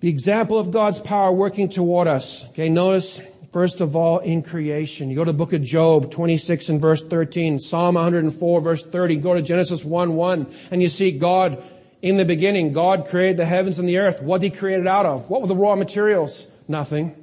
[0.00, 2.48] The example of God's power working toward us.
[2.50, 3.20] Okay, notice
[3.52, 5.10] first of all in creation.
[5.10, 9.16] You go to the book of Job 26 and verse 13, Psalm 104 verse 30,
[9.16, 11.62] go to Genesis 1 1, and you see God
[12.00, 14.22] in the beginning, God created the heavens and the earth.
[14.22, 15.30] What did he create it out of?
[15.30, 16.50] What were the raw materials?
[16.68, 17.16] Nothing.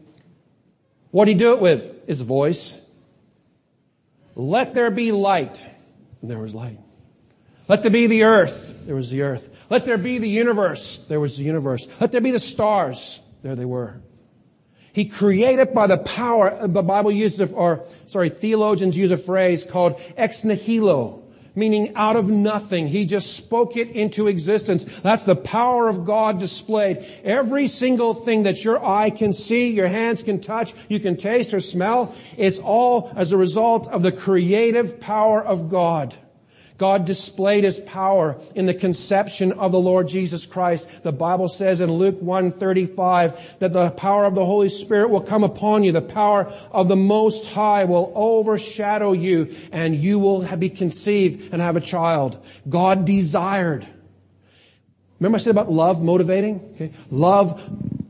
[1.12, 2.06] What did he do it with?
[2.08, 2.82] His voice.
[4.36, 5.66] Let there be light.
[6.22, 6.80] And there was light.
[7.68, 8.86] Let there be the earth.
[8.86, 9.50] There was the earth.
[9.70, 11.00] Let there be the universe.
[11.08, 11.88] There was the universe.
[12.00, 13.22] Let there be the stars.
[13.42, 14.02] There they were.
[14.94, 19.66] He created by the power, uh, the Bible uses, or sorry, theologians use a phrase
[19.66, 21.22] called ex nihilo,
[21.54, 22.88] meaning out of nothing.
[22.88, 24.86] He just spoke it into existence.
[25.02, 27.06] That's the power of God displayed.
[27.26, 31.54] Every single thing that your eye can see, your hands can touch, you can taste
[31.54, 36.16] or smell, it's all as a result of the creative power of God.
[36.78, 41.04] God displayed his power in the conception of the Lord Jesus Christ.
[41.04, 45.44] The Bible says in Luke 1:35 that the power of the Holy Spirit will come
[45.44, 45.92] upon you.
[45.92, 51.62] The power of the Most High will overshadow you and you will be conceived and
[51.62, 52.38] have a child.
[52.68, 53.88] God desired.
[55.20, 56.60] Remember I said about love motivating?
[56.76, 56.92] Okay.
[57.10, 57.62] Love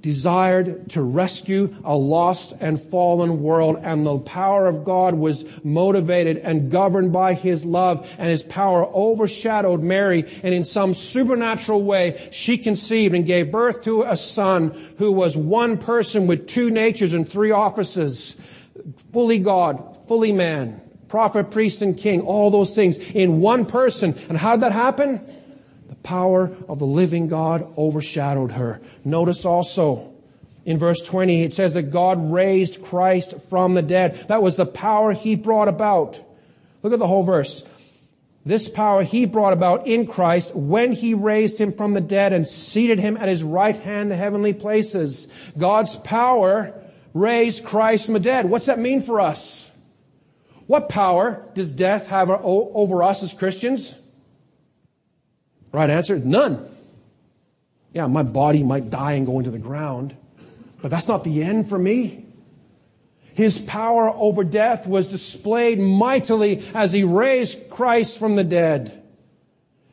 [0.06, 6.38] desired to rescue a lost and fallen world, and the power of God was motivated
[6.38, 12.30] and governed by His love, and His power overshadowed Mary, and in some supernatural way,
[12.32, 17.16] she conceived and gave birth to a son who was one person with two natures
[17.16, 18.40] and three offices,
[19.12, 24.14] fully God, fully man, prophet, priest, and king, all those things in one person.
[24.30, 25.20] And how did that happen?
[26.06, 28.80] Power of the living God overshadowed her.
[29.04, 30.14] Notice also
[30.66, 34.16] In verse 20, it says that God raised Christ from the dead.
[34.28, 36.20] That was the power he brought about.
[36.82, 37.72] Look at the whole verse.
[38.44, 42.48] This power he brought about in Christ when he raised him from the dead and
[42.48, 45.28] seated him at his right hand the heavenly places.
[45.58, 46.74] God's power
[47.14, 48.50] raised Christ from the dead.
[48.50, 49.72] What's that mean for us?
[50.68, 54.00] What power does death have over us as Christians?
[55.76, 56.66] Right answer, none.
[57.92, 60.16] Yeah, my body might die and go into the ground.
[60.82, 62.26] But that's not the end for me.
[63.34, 69.04] His power over death was displayed mightily as he raised Christ from the dead.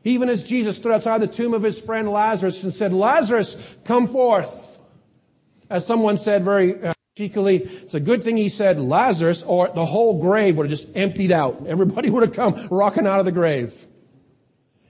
[0.05, 4.07] Even as Jesus stood outside the tomb of his friend Lazarus and said, Lazarus, come
[4.07, 4.79] forth.
[5.69, 9.87] As someone said very uh, cheekily, it's a good thing he said Lazarus or the
[9.87, 11.67] whole grave would have just emptied out.
[11.67, 13.89] Everybody would have come rocking out of the grave.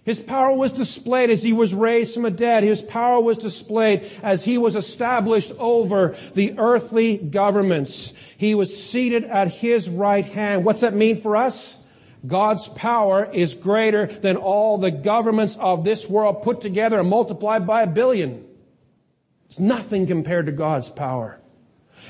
[0.04, 2.64] His power was displayed as he was raised from the dead.
[2.64, 8.12] His power was displayed as he was established over the earthly governments.
[8.36, 10.64] He was seated at his right hand.
[10.64, 11.88] What's that mean for us?
[12.26, 17.66] God's power is greater than all the governments of this world put together and multiplied
[17.66, 18.44] by a billion.
[19.48, 21.41] It's nothing compared to God's power.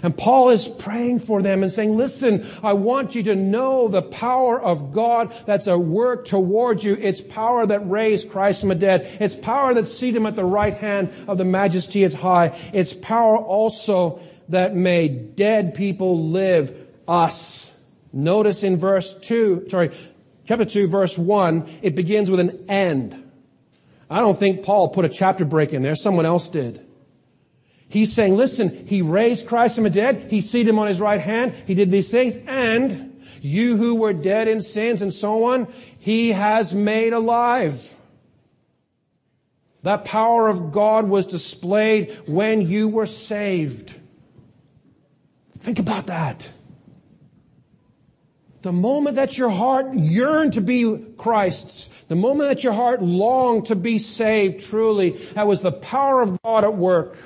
[0.03, 4.03] And Paul is praying for them and saying, listen, I want you to know the
[4.03, 6.97] power of God that's at work towards you.
[6.99, 9.07] It's power that raised Christ from the dead.
[9.21, 12.59] It's power that seated him at the right hand of the majesty is high.
[12.73, 16.77] It's power also that made dead people live
[17.07, 17.79] us.
[18.13, 19.91] Notice in verse 2, sorry,
[20.47, 23.31] chapter 2, verse 1, it begins with an end.
[24.11, 25.97] I don't think Paul put a chapter break in there.
[25.97, 26.85] Someone else did.
[27.93, 30.29] He's saying, listen, he raised Christ from the dead.
[30.31, 31.53] He seated him on his right hand.
[31.67, 32.39] He did these things.
[32.47, 37.95] And you who were dead in sins and so on, he has made alive.
[39.83, 43.95] That power of God was displayed when you were saved.
[45.59, 46.49] Think about that.
[48.63, 53.67] The moment that your heart yearned to be Christ's, the moment that your heart longed
[53.67, 57.19] to be saved truly, that was the power of God at work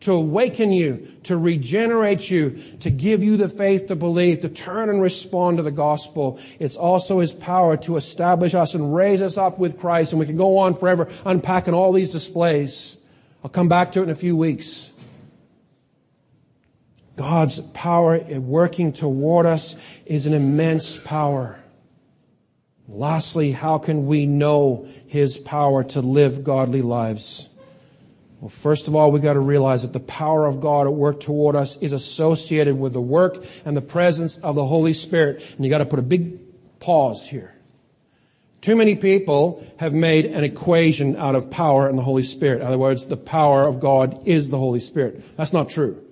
[0.00, 4.88] to awaken you, to regenerate you, to give you the faith to believe, to turn
[4.88, 6.40] and respond to the gospel.
[6.58, 10.12] It's also His power to establish us and raise us up with Christ.
[10.12, 13.04] And we can go on forever unpacking all these displays.
[13.44, 14.92] I'll come back to it in a few weeks.
[17.16, 21.60] God's power working toward us is an immense power.
[22.88, 27.54] Lastly, how can we know His power to live godly lives?
[28.40, 31.20] Well, first of all, we've got to realize that the power of God at work
[31.20, 35.44] toward us is associated with the work and the presence of the Holy Spirit.
[35.56, 36.38] And you've got to put a big
[36.80, 37.54] pause here.
[38.62, 42.60] Too many people have made an equation out of power and the Holy Spirit.
[42.62, 45.36] In other words, the power of God is the Holy Spirit.
[45.36, 46.02] That's not true.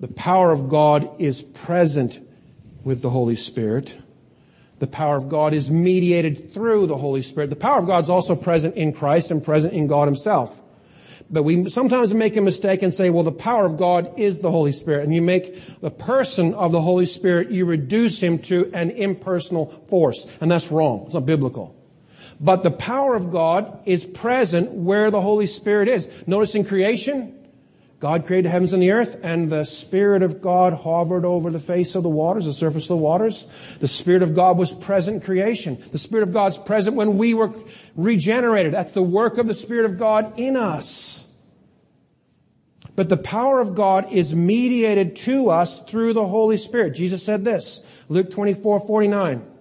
[0.00, 2.18] The power of God is present
[2.82, 3.96] with the Holy Spirit.
[4.80, 7.50] The power of God is mediated through the Holy Spirit.
[7.50, 10.60] The power of God is also present in Christ and present in God Himself.
[11.32, 14.50] But we sometimes make a mistake and say, well, the power of God is the
[14.50, 15.04] Holy Spirit.
[15.04, 19.66] And you make the person of the Holy Spirit, you reduce him to an impersonal
[19.88, 20.26] force.
[20.42, 21.04] And that's wrong.
[21.06, 21.74] It's not biblical.
[22.38, 26.26] But the power of God is present where the Holy Spirit is.
[26.26, 27.34] Notice in creation,
[28.02, 31.60] God created the heavens and the earth, and the Spirit of God hovered over the
[31.60, 33.46] face of the waters, the surface of the waters.
[33.78, 35.80] The Spirit of God was present creation.
[35.92, 37.54] The Spirit of God's present when we were
[37.94, 38.74] regenerated.
[38.74, 41.32] That's the work of the Spirit of God in us.
[42.96, 46.96] But the power of God is mediated to us through the Holy Spirit.
[46.96, 49.51] Jesus said this, Luke 24, 49.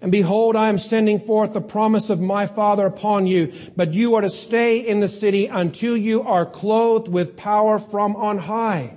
[0.00, 4.14] And behold, I am sending forth the promise of my Father upon you, but you
[4.14, 8.96] are to stay in the city until you are clothed with power from on high.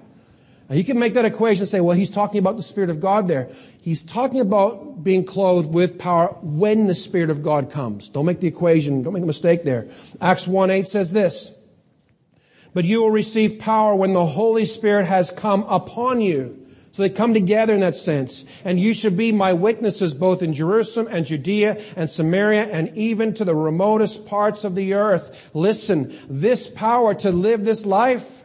[0.69, 3.01] Now you can make that equation and say, well, he's talking about the Spirit of
[3.01, 3.49] God there.
[3.81, 8.07] He's talking about being clothed with power when the Spirit of God comes.
[8.07, 9.89] Don't make the equation, don't make a mistake there.
[10.21, 11.57] Acts 1 8 says this,
[12.73, 16.60] but you will receive power when the Holy Spirit has come upon you.
[16.91, 18.45] So they come together in that sense.
[18.65, 23.33] And you should be my witnesses both in Jerusalem and Judea and Samaria and even
[23.35, 25.49] to the remotest parts of the earth.
[25.53, 28.43] Listen, this power to live this life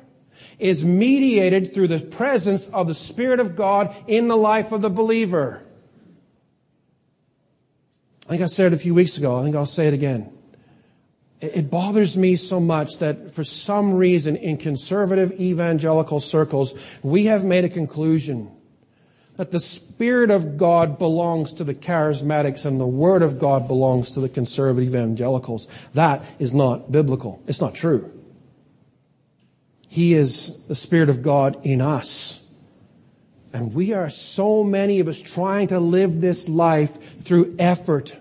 [0.61, 4.91] is mediated through the presence of the Spirit of God in the life of the
[4.91, 5.63] believer.
[8.27, 9.39] I think I said it a few weeks ago.
[9.39, 10.36] I think I'll say it again.
[11.41, 16.73] It bothers me so much that for some reason in conservative evangelical circles,
[17.03, 18.51] we have made a conclusion
[19.37, 24.13] that the Spirit of God belongs to the charismatics and the Word of God belongs
[24.13, 25.69] to the conservative evangelicals.
[25.93, 27.43] That is not biblical.
[27.47, 28.11] It's not true.
[29.89, 32.51] He is the Spirit of God in us.
[33.53, 38.19] And we are so many of us trying to live this life through effort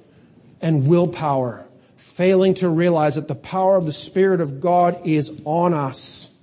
[0.61, 1.64] and willpower,
[1.95, 6.35] failing to realize that the power of the Spirit of God is on us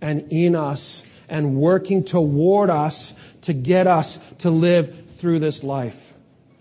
[0.00, 6.14] and in us and working toward us to get us to live through this life,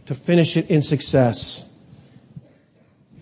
[0.06, 1.70] to finish it in success.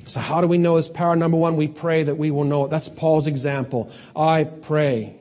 [0.05, 1.15] So, how do we know His power?
[1.15, 2.69] Number one, we pray that we will know it.
[2.69, 3.91] That's Paul's example.
[4.15, 5.15] I pray.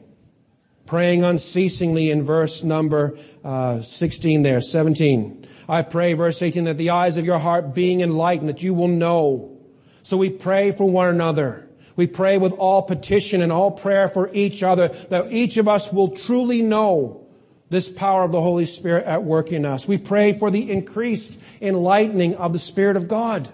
[0.87, 5.47] Praying unceasingly in verse number uh, 16 there, 17.
[5.69, 8.89] I pray, verse 18, that the eyes of your heart being enlightened, that you will
[8.89, 9.60] know.
[10.03, 11.69] So we pray for one another.
[11.97, 15.93] We pray with all petition and all prayer for each other that each of us
[15.93, 17.27] will truly know
[17.69, 19.87] this power of the Holy Spirit at work in us.
[19.87, 23.49] We pray for the increased enlightening of the Spirit of God.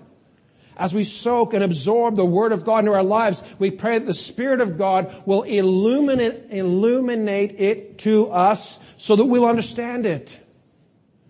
[0.76, 4.04] As we soak and absorb the Word of God into our lives, we pray that
[4.04, 10.38] the Spirit of God will illuminate, illuminate it to us so that we'll understand it.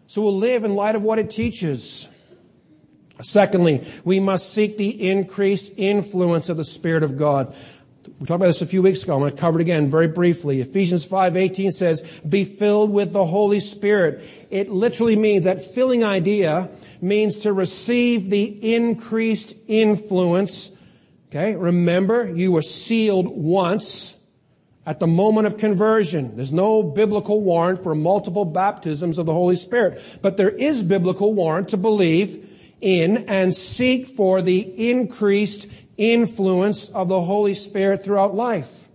[0.08, 2.08] So we'll live in light of what it teaches.
[3.22, 7.54] Secondly, we must seek the increased influence of the Spirit of God.
[8.18, 9.14] We talked about this a few weeks ago.
[9.14, 10.60] I'm going to cover it again very briefly.
[10.60, 16.70] Ephesians 5:18 says, "Be filled with the Holy Spirit." It literally means that filling idea
[17.00, 20.76] means to receive the increased influence.
[21.30, 21.56] Okay?
[21.56, 24.16] Remember, you were sealed once
[24.86, 26.36] at the moment of conversion.
[26.36, 31.34] There's no biblical warrant for multiple baptisms of the Holy Spirit, but there is biblical
[31.34, 32.38] warrant to believe
[32.80, 38.88] in and seek for the increased influence of the Holy Spirit throughout life.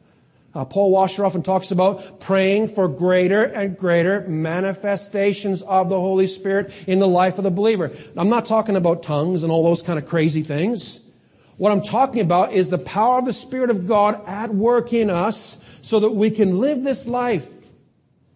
[0.54, 6.28] Uh, Paul Washer often talks about praying for greater and greater manifestations of the Holy
[6.28, 7.92] Spirit in the life of the believer.
[8.18, 11.10] I'm not talking about tongues and all those kind of crazy things.
[11.56, 15.10] What I'm talking about is the power of the Spirit of God at work in
[15.10, 17.50] us so that we can live this life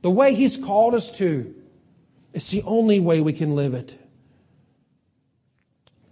[0.01, 1.53] the way He's called us to.
[2.31, 3.97] It's the only way we can live it.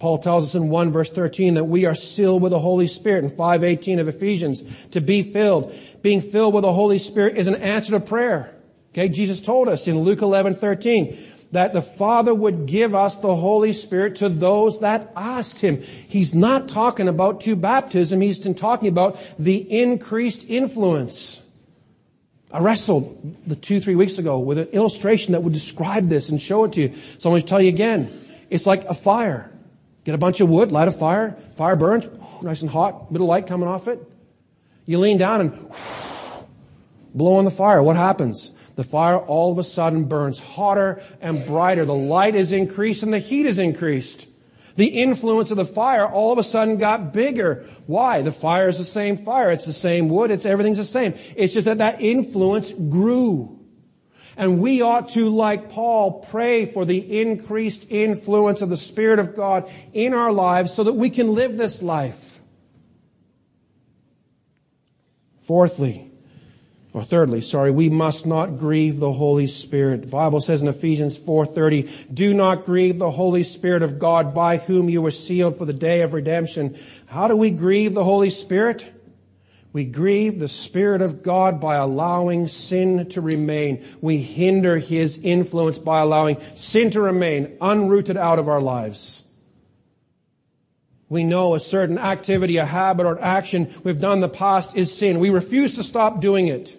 [0.04, 3.24] Paul tells us in 1 verse 13 that we are sealed with the Holy Spirit
[3.24, 5.74] in 518 of Ephesians to be filled.
[6.02, 8.54] Being filled with the Holy Spirit is an answer to prayer.
[8.92, 11.18] Okay, Jesus told us in Luke 11, 13
[11.54, 15.82] that the Father would give us the Holy Spirit to those that asked Him.
[15.82, 18.20] He's not talking about to baptism.
[18.20, 21.48] He's talking about the increased influence.
[22.52, 26.42] I wrestled the two, three weeks ago with an illustration that would describe this and
[26.42, 26.94] show it to you.
[27.20, 28.20] So I'm going to tell you again.
[28.50, 29.50] It's like a fire.
[30.04, 32.10] Get a bunch of wood, light a fire, fire burns,
[32.42, 34.00] nice and hot, bit of light coming off it.
[34.86, 35.52] You lean down and
[37.14, 37.82] blow on the fire.
[37.82, 38.58] What happens?
[38.76, 41.86] The fire all of a sudden burns hotter and brighter.
[41.86, 44.28] The light is increased and the heat is increased.
[44.76, 47.64] The influence of the fire all of a sudden got bigger.
[47.86, 48.24] Why?
[48.24, 49.52] The fire is the same fire.
[49.52, 50.32] It's the same wood.
[50.32, 51.14] It's everything's the same.
[51.36, 53.63] It's just that that influence grew.
[54.36, 59.36] And we ought to, like Paul, pray for the increased influence of the Spirit of
[59.36, 62.40] God in our lives so that we can live this life.
[65.38, 66.10] Fourthly,
[66.94, 70.04] or thirdly, sorry, we must not grieve the Holy Spirit.
[70.04, 74.58] The Bible says in Ephesians 4:30, "Do not grieve the Holy Spirit of God by
[74.58, 76.76] whom you were sealed for the day of redemption."
[77.08, 78.93] How do we grieve the Holy Spirit?
[79.74, 83.84] We grieve the Spirit of God by allowing sin to remain.
[84.02, 89.32] We hinder His influence by allowing sin to remain unrooted out of our lives.
[91.10, 94.96] We know a certain activity, a habit, or action we've done in the past is
[94.96, 95.20] sin.
[95.20, 96.78] We refuse to stop doing it.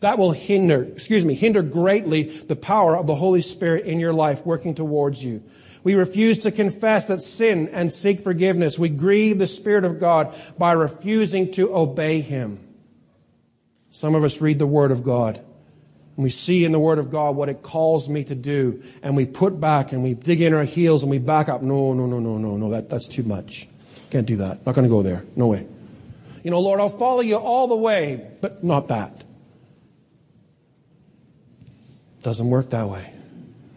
[0.00, 4.12] That will hinder, excuse me, hinder greatly the power of the Holy Spirit in your
[4.14, 5.42] life working towards you.
[5.82, 8.78] We refuse to confess that sin and seek forgiveness.
[8.78, 12.58] We grieve the Spirit of God by refusing to obey Him.
[13.90, 17.10] Some of us read the Word of God and we see in the Word of
[17.10, 20.52] God what it calls me to do and we put back and we dig in
[20.52, 21.62] our heels and we back up.
[21.62, 23.66] No, no, no, no, no, no, that, that's too much.
[24.10, 24.64] Can't do that.
[24.66, 25.24] Not going to go there.
[25.34, 25.66] No way.
[26.44, 29.24] You know, Lord, I'll follow you all the way, but not that.
[32.22, 33.14] Doesn't work that way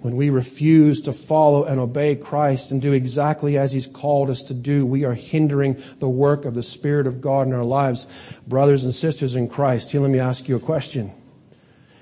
[0.04, 4.43] when we refuse to follow and obey Christ and do exactly as He's called us
[4.43, 8.06] to do, we are hindering the work of the Spirit of God in our lives.
[8.45, 11.14] Brothers and sisters in Christ, here let me ask you a question.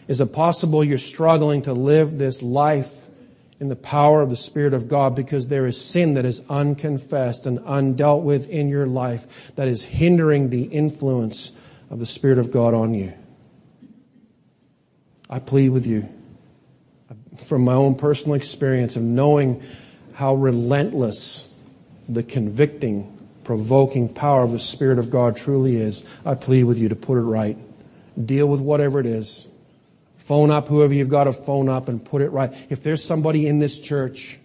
[0.07, 3.07] Is it possible you're struggling to live this life
[3.59, 7.45] in the power of the Spirit of God because there is sin that is unconfessed
[7.45, 11.51] and undealt with in your life that is hindering the influence
[11.91, 13.13] of the Spirit of God on you?
[15.29, 16.09] I plead with you
[17.37, 19.63] from my own personal experience of knowing
[20.13, 21.57] how relentless
[22.07, 26.89] the convicting, provoking power of the Spirit of God truly is, I plead with you
[26.89, 27.57] to put it right.
[28.23, 29.47] Deal with whatever it is.
[30.17, 32.53] Phone up whoever you've got to phone up and put it right.
[32.69, 34.37] If there's somebody in this church,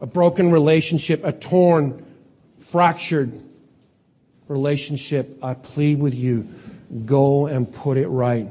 [0.00, 2.04] a broken relationship, a torn,
[2.58, 3.32] fractured
[4.48, 6.46] relationship, I plead with you,
[7.04, 8.48] go and put it right.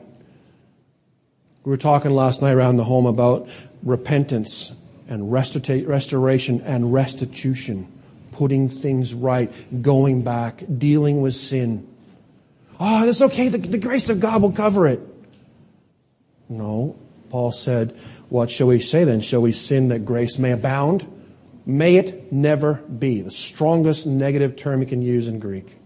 [1.63, 3.47] We were talking last night around the home about
[3.83, 4.75] repentance
[5.07, 7.87] and restoration and restitution,
[8.31, 9.51] putting things right,
[9.81, 11.87] going back, dealing with sin.
[12.79, 13.49] Oh, that's okay.
[13.49, 14.99] The, the grace of God will cover it.
[16.49, 16.97] No.
[17.29, 17.97] Paul said,
[18.29, 19.21] What shall we say then?
[19.21, 21.09] Shall we sin that grace may abound?
[21.65, 23.21] May it never be.
[23.21, 25.77] The strongest negative term you can use in Greek.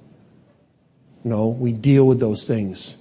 [1.24, 2.98] No, we deal with those things.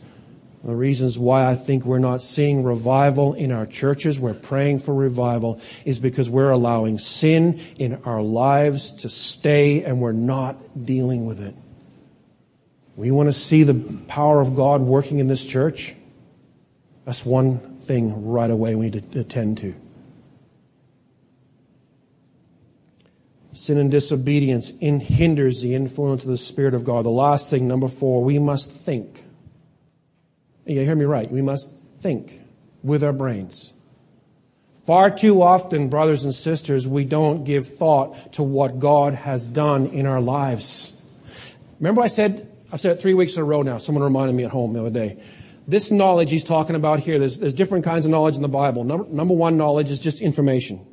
[0.64, 4.94] The reasons why I think we're not seeing revival in our churches, we're praying for
[4.94, 11.24] revival, is because we're allowing sin in our lives to stay and we're not dealing
[11.24, 11.54] with it.
[12.96, 13.74] We want to see the
[14.08, 15.94] power of God working in this church.
[17.04, 19.74] That's one thing right away we need to attend to.
[23.52, 27.04] Sin and disobedience in hinders the influence of the Spirit of God.
[27.04, 29.25] The last thing, number four, we must think.
[30.66, 31.30] You hear me right.
[31.30, 32.42] We must think
[32.82, 33.72] with our brains.
[34.84, 39.86] Far too often, brothers and sisters, we don't give thought to what God has done
[39.86, 41.04] in our lives.
[41.80, 43.78] Remember I said, I've said it three weeks in a row now.
[43.78, 45.22] Someone reminded me at home the other day.
[45.68, 48.84] This knowledge he's talking about here, there's, there's different kinds of knowledge in the Bible.
[48.84, 50.86] Number, number one knowledge is just information.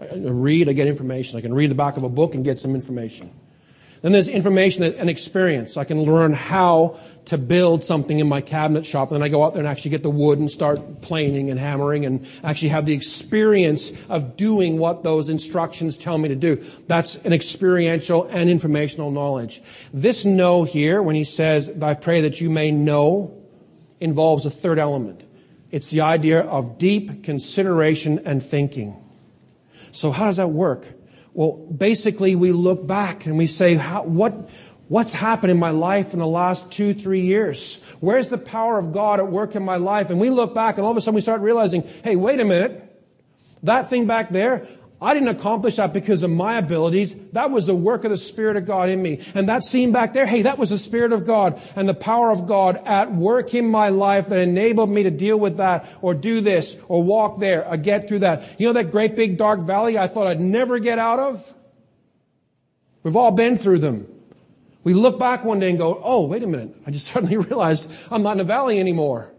[0.00, 1.36] I read, I get information.
[1.38, 3.32] I can read the back of a book and get some information.
[4.02, 5.76] Then there's information and experience.
[5.76, 9.10] I can learn how to build something in my cabinet shop.
[9.10, 11.60] And then I go out there and actually get the wood and start planing and
[11.60, 16.64] hammering and actually have the experience of doing what those instructions tell me to do.
[16.86, 19.60] That's an experiential and informational knowledge.
[19.92, 23.36] This know here, when he says, I pray that you may know,
[24.00, 25.22] involves a third element.
[25.70, 28.96] It's the idea of deep consideration and thinking.
[29.92, 30.94] So how does that work?
[31.32, 34.32] Well, basically we look back and we say, what,
[34.88, 37.82] what's happened in my life in the last two, three years?
[38.00, 40.10] Where's the power of God at work in my life?
[40.10, 42.44] And we look back and all of a sudden we start realizing, hey, wait a
[42.44, 42.86] minute.
[43.62, 44.66] That thing back there,
[45.02, 47.14] I didn't accomplish that because of my abilities.
[47.32, 49.24] That was the work of the Spirit of God in me.
[49.34, 52.30] And that scene back there, hey, that was the Spirit of God and the power
[52.30, 56.12] of God at work in my life that enabled me to deal with that or
[56.12, 58.60] do this or walk there or get through that.
[58.60, 61.54] You know that great big dark valley I thought I'd never get out of?
[63.02, 64.06] We've all been through them.
[64.84, 66.74] We look back one day and go, oh, wait a minute.
[66.86, 69.32] I just suddenly realized I'm not in a valley anymore.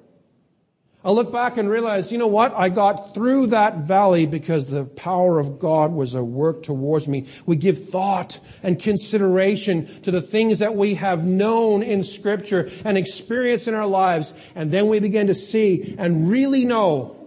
[1.03, 2.53] I look back and realize, you know what?
[2.53, 7.27] I got through that valley because the power of God was at work towards me.
[7.47, 12.99] We give thought and consideration to the things that we have known in Scripture and
[12.99, 14.31] experienced in our lives.
[14.53, 17.17] And then we begin to see and really know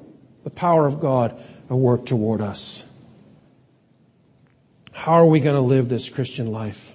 [0.44, 1.36] the power of God
[1.68, 2.88] at work toward us.
[4.92, 6.94] How are we going to live this Christian life?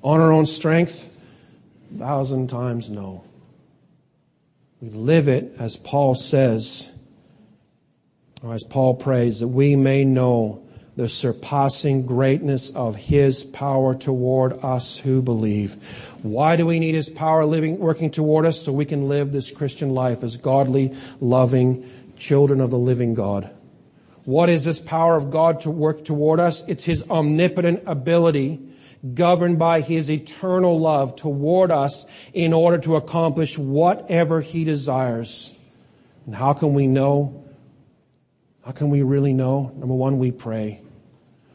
[0.00, 1.20] On our own strength?
[1.94, 3.22] A thousand times no.
[4.80, 6.90] We live it as Paul says,
[8.42, 10.66] or as Paul prays, that we may know
[10.96, 15.74] the surpassing greatness of his power toward us who believe.
[16.22, 18.62] Why do we need his power living, working toward us?
[18.62, 23.50] So we can live this Christian life as godly, loving children of the living God.
[24.24, 26.66] What is this power of God to work toward us?
[26.68, 28.60] It's his omnipotent ability
[29.14, 35.56] governed by his eternal love toward us in order to accomplish whatever he desires.
[36.26, 37.44] And how can we know?
[38.64, 39.72] How can we really know?
[39.76, 40.82] Number one, we pray.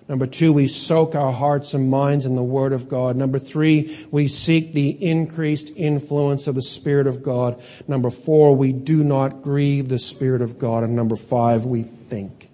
[0.07, 3.15] Number two, we soak our hearts and minds in the Word of God.
[3.15, 7.61] Number three, we seek the increased influence of the Spirit of God.
[7.87, 10.83] Number four, we do not grieve the Spirit of God.
[10.83, 12.51] And number five, we think.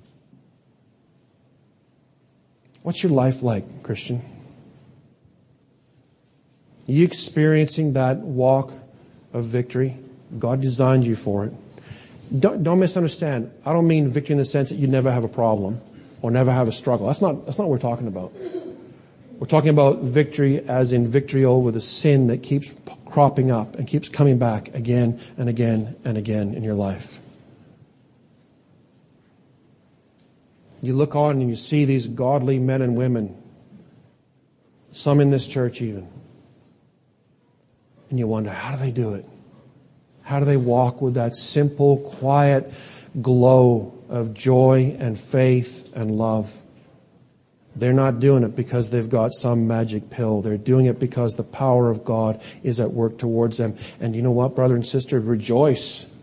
[2.83, 4.21] What's your life like, Christian?
[6.91, 8.73] Are you experiencing that walk
[9.31, 9.97] of victory?
[10.37, 11.53] God designed you for it.
[12.37, 13.49] Don't, don't, misunderstand.
[13.65, 15.79] I don't mean victory in the sense that you never have a problem
[16.21, 17.07] or never have a struggle.
[17.07, 18.33] That's not, that's not what we're talking about.
[19.39, 22.75] We're talking about victory as in victory over the sin that keeps
[23.05, 27.19] cropping up and keeps coming back again and again and again in your life.
[30.81, 33.41] You look on and you see these godly men and women,
[34.91, 36.09] some in this church even,
[38.11, 39.25] and you wonder, how do they do it?
[40.21, 42.71] How do they walk with that simple, quiet
[43.19, 46.55] glow of joy and faith and love?
[47.75, 50.41] They're not doing it because they've got some magic pill.
[50.41, 53.77] They're doing it because the power of God is at work towards them.
[53.99, 55.19] And you know what, brother and sister?
[55.19, 56.13] Rejoice.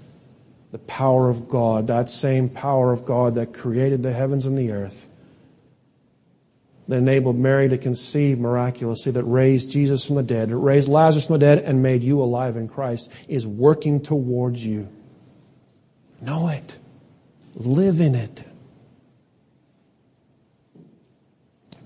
[0.71, 4.71] The power of God, that same power of God that created the heavens and the
[4.71, 5.09] earth,
[6.89, 11.27] that enabled Mary to conceive miraculously, that raised Jesus from the dead, that raised Lazarus
[11.27, 14.89] from the dead, and made you alive in Christ, is working towards you.
[16.23, 16.79] Know it.
[17.55, 18.47] Live in it.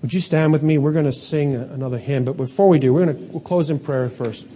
[0.01, 0.77] Would you stand with me?
[0.77, 3.69] We're going to sing another hymn, but before we do, we're going to we'll close
[3.69, 4.47] in prayer first.